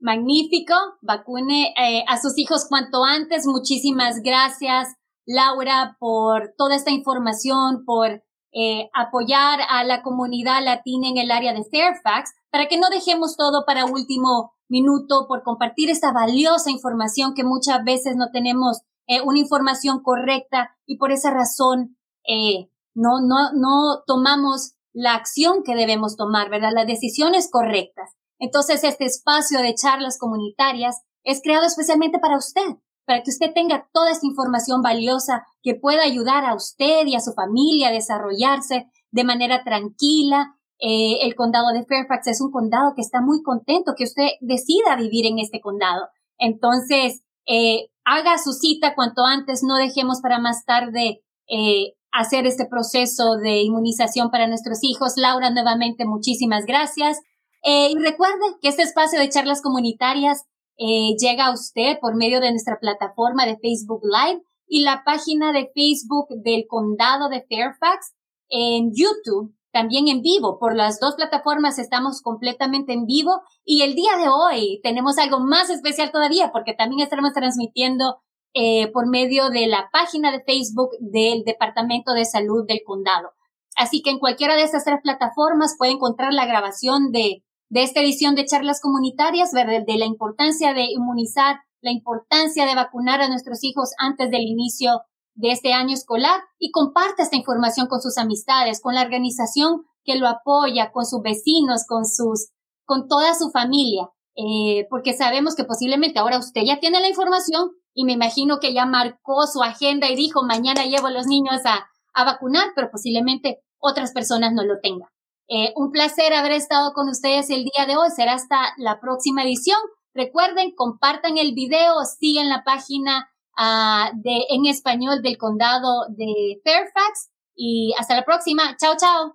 Magnífico, 0.00 0.74
vacune 1.00 1.72
eh, 1.78 2.04
a 2.08 2.20
sus 2.20 2.36
hijos 2.36 2.66
cuanto 2.68 3.04
antes. 3.04 3.46
Muchísimas 3.46 4.20
gracias, 4.20 4.96
Laura, 5.24 5.96
por 6.00 6.54
toda 6.58 6.74
esta 6.74 6.90
información, 6.90 7.84
por 7.86 8.24
eh, 8.52 8.90
apoyar 8.94 9.60
a 9.68 9.84
la 9.84 10.02
comunidad 10.02 10.60
latina 10.64 11.08
en 11.08 11.18
el 11.18 11.30
área 11.30 11.54
de 11.54 11.62
Fairfax, 11.62 12.32
para 12.50 12.66
que 12.66 12.78
no 12.78 12.90
dejemos 12.90 13.36
todo 13.36 13.64
para 13.64 13.84
último 13.84 14.52
minuto, 14.72 15.26
por 15.28 15.42
compartir 15.42 15.90
esta 15.90 16.12
valiosa 16.12 16.70
información 16.70 17.34
que 17.34 17.44
muchas 17.44 17.84
veces 17.84 18.16
no 18.16 18.30
tenemos 18.32 18.80
eh, 19.06 19.20
una 19.20 19.38
información 19.38 20.02
correcta 20.02 20.74
y 20.86 20.96
por 20.96 21.12
esa 21.12 21.30
razón 21.30 21.98
eh, 22.26 22.70
no, 22.94 23.20
no, 23.20 23.52
no 23.54 24.02
tomamos 24.06 24.72
la 24.94 25.14
acción 25.14 25.62
que 25.62 25.74
debemos 25.74 26.16
tomar, 26.16 26.48
¿verdad? 26.48 26.70
Las 26.74 26.86
decisiones 26.86 27.50
correctas. 27.50 28.16
Entonces, 28.38 28.82
este 28.82 29.04
espacio 29.04 29.60
de 29.60 29.74
charlas 29.74 30.18
comunitarias 30.18 31.02
es 31.22 31.42
creado 31.42 31.66
especialmente 31.66 32.18
para 32.18 32.38
usted, 32.38 32.76
para 33.04 33.22
que 33.22 33.30
usted 33.30 33.52
tenga 33.54 33.88
toda 33.92 34.10
esta 34.10 34.26
información 34.26 34.80
valiosa 34.80 35.46
que 35.62 35.74
pueda 35.74 36.02
ayudar 36.02 36.46
a 36.46 36.54
usted 36.54 37.06
y 37.06 37.14
a 37.14 37.20
su 37.20 37.32
familia 37.34 37.88
a 37.88 37.92
desarrollarse 37.92 38.86
de 39.10 39.24
manera 39.24 39.64
tranquila 39.64 40.56
eh, 40.84 41.24
el 41.24 41.36
condado 41.36 41.68
de 41.72 41.84
Fairfax 41.84 42.26
es 42.26 42.40
un 42.40 42.50
condado 42.50 42.94
que 42.96 43.02
está 43.02 43.20
muy 43.20 43.40
contento 43.42 43.94
que 43.96 44.02
usted 44.02 44.26
decida 44.40 44.96
vivir 44.96 45.26
en 45.26 45.38
este 45.38 45.60
condado. 45.60 46.08
Entonces, 46.38 47.22
eh, 47.46 47.90
haga 48.04 48.36
su 48.38 48.52
cita 48.52 48.96
cuanto 48.96 49.24
antes, 49.24 49.62
no 49.62 49.76
dejemos 49.76 50.20
para 50.20 50.40
más 50.40 50.64
tarde 50.64 51.22
eh, 51.48 51.94
hacer 52.10 52.48
este 52.48 52.66
proceso 52.66 53.36
de 53.36 53.62
inmunización 53.62 54.32
para 54.32 54.48
nuestros 54.48 54.82
hijos. 54.82 55.12
Laura, 55.16 55.50
nuevamente, 55.50 56.04
muchísimas 56.04 56.66
gracias. 56.66 57.20
y 57.64 57.96
recuerde 57.96 58.44
que 58.60 58.66
este 58.66 58.82
espacio 58.82 59.20
de 59.20 59.28
charlas 59.28 59.62
comunitarias 59.62 60.46
llega 60.76 61.46
a 61.46 61.52
usted 61.52 61.98
por 62.00 62.16
medio 62.16 62.40
de 62.40 62.50
nuestra 62.50 62.80
plataforma 62.80 63.46
de 63.46 63.56
Facebook 63.58 64.02
Live 64.02 64.42
y 64.66 64.80
la 64.80 65.04
página 65.04 65.52
de 65.52 65.70
Facebook 65.72 66.26
del 66.42 66.64
condado 66.66 67.28
de 67.28 67.46
Fairfax 67.48 68.14
en 68.48 68.90
YouTube 68.92 69.54
también 69.72 70.08
en 70.08 70.20
vivo. 70.20 70.58
Por 70.58 70.76
las 70.76 71.00
dos 71.00 71.14
plataformas 71.16 71.78
estamos 71.78 72.20
completamente 72.22 72.92
en 72.92 73.06
vivo 73.06 73.40
y 73.64 73.82
el 73.82 73.94
día 73.94 74.16
de 74.16 74.28
hoy 74.28 74.80
tenemos 74.82 75.18
algo 75.18 75.40
más 75.40 75.70
especial 75.70 76.12
todavía 76.12 76.50
porque 76.52 76.74
también 76.74 77.00
estaremos 77.00 77.32
transmitiendo 77.32 78.18
eh, 78.54 78.92
por 78.92 79.08
medio 79.08 79.48
de 79.48 79.66
la 79.66 79.88
página 79.92 80.30
de 80.30 80.42
Facebook 80.44 80.90
del 81.00 81.42
Departamento 81.44 82.12
de 82.12 82.26
Salud 82.26 82.66
del 82.66 82.82
Condado. 82.84 83.30
Así 83.76 84.02
que 84.02 84.10
en 84.10 84.18
cualquiera 84.18 84.56
de 84.56 84.62
estas 84.62 84.84
tres 84.84 85.00
plataformas 85.02 85.76
puede 85.78 85.92
encontrar 85.92 86.34
la 86.34 86.44
grabación 86.44 87.10
de, 87.10 87.42
de 87.70 87.82
esta 87.82 88.00
edición 88.00 88.34
de 88.34 88.44
charlas 88.44 88.80
comunitarias, 88.82 89.52
de, 89.52 89.64
de 89.86 89.98
la 89.98 90.04
importancia 90.04 90.74
de 90.74 90.84
inmunizar, 90.84 91.60
la 91.80 91.90
importancia 91.90 92.66
de 92.66 92.74
vacunar 92.74 93.22
a 93.22 93.28
nuestros 93.28 93.64
hijos 93.64 93.94
antes 93.98 94.30
del 94.30 94.42
inicio 94.42 95.00
de 95.34 95.52
este 95.52 95.72
año 95.72 95.94
escolar 95.94 96.40
y 96.58 96.70
comparte 96.70 97.22
esta 97.22 97.36
información 97.36 97.86
con 97.86 98.00
sus 98.00 98.18
amistades, 98.18 98.80
con 98.80 98.94
la 98.94 99.02
organización 99.02 99.82
que 100.04 100.16
lo 100.16 100.28
apoya, 100.28 100.92
con 100.92 101.06
sus 101.06 101.22
vecinos, 101.22 101.84
con 101.86 102.04
sus, 102.04 102.50
con 102.84 103.08
toda 103.08 103.34
su 103.34 103.50
familia, 103.50 104.08
eh, 104.36 104.86
porque 104.90 105.12
sabemos 105.12 105.54
que 105.54 105.64
posiblemente 105.64 106.18
ahora 106.18 106.38
usted 106.38 106.62
ya 106.64 106.80
tiene 106.80 107.00
la 107.00 107.08
información 107.08 107.70
y 107.94 108.04
me 108.04 108.12
imagino 108.12 108.58
que 108.58 108.72
ya 108.74 108.86
marcó 108.86 109.46
su 109.46 109.62
agenda 109.62 110.08
y 110.08 110.16
dijo 110.16 110.42
mañana 110.42 110.84
llevo 110.84 111.08
a 111.08 111.12
los 111.12 111.26
niños 111.26 111.60
a, 111.64 111.86
a 112.14 112.24
vacunar, 112.24 112.72
pero 112.74 112.90
posiblemente 112.90 113.60
otras 113.78 114.12
personas 114.12 114.52
no 114.52 114.64
lo 114.64 114.80
tengan. 114.80 115.08
Eh, 115.48 115.72
un 115.76 115.90
placer 115.90 116.32
haber 116.32 116.52
estado 116.52 116.92
con 116.94 117.08
ustedes 117.08 117.50
el 117.50 117.64
día 117.64 117.84
de 117.86 117.96
hoy. 117.96 118.08
Será 118.14 118.34
hasta 118.34 118.72
la 118.78 119.00
próxima 119.00 119.42
edición. 119.42 119.78
Recuerden, 120.14 120.72
compartan 120.74 121.36
el 121.36 121.52
video, 121.52 121.94
sigan 122.18 122.48
la 122.48 122.64
página 122.64 123.28
uh, 123.58 124.10
de, 124.14 124.46
en 124.50 124.66
español 124.66 125.22
del 125.22 125.38
condado 125.38 126.06
de 126.08 126.60
Fairfax. 126.64 127.30
Y 127.54 127.94
hasta 127.98 128.16
la 128.16 128.24
próxima. 128.24 128.76
Chao, 128.78 128.94
chao. 128.98 129.30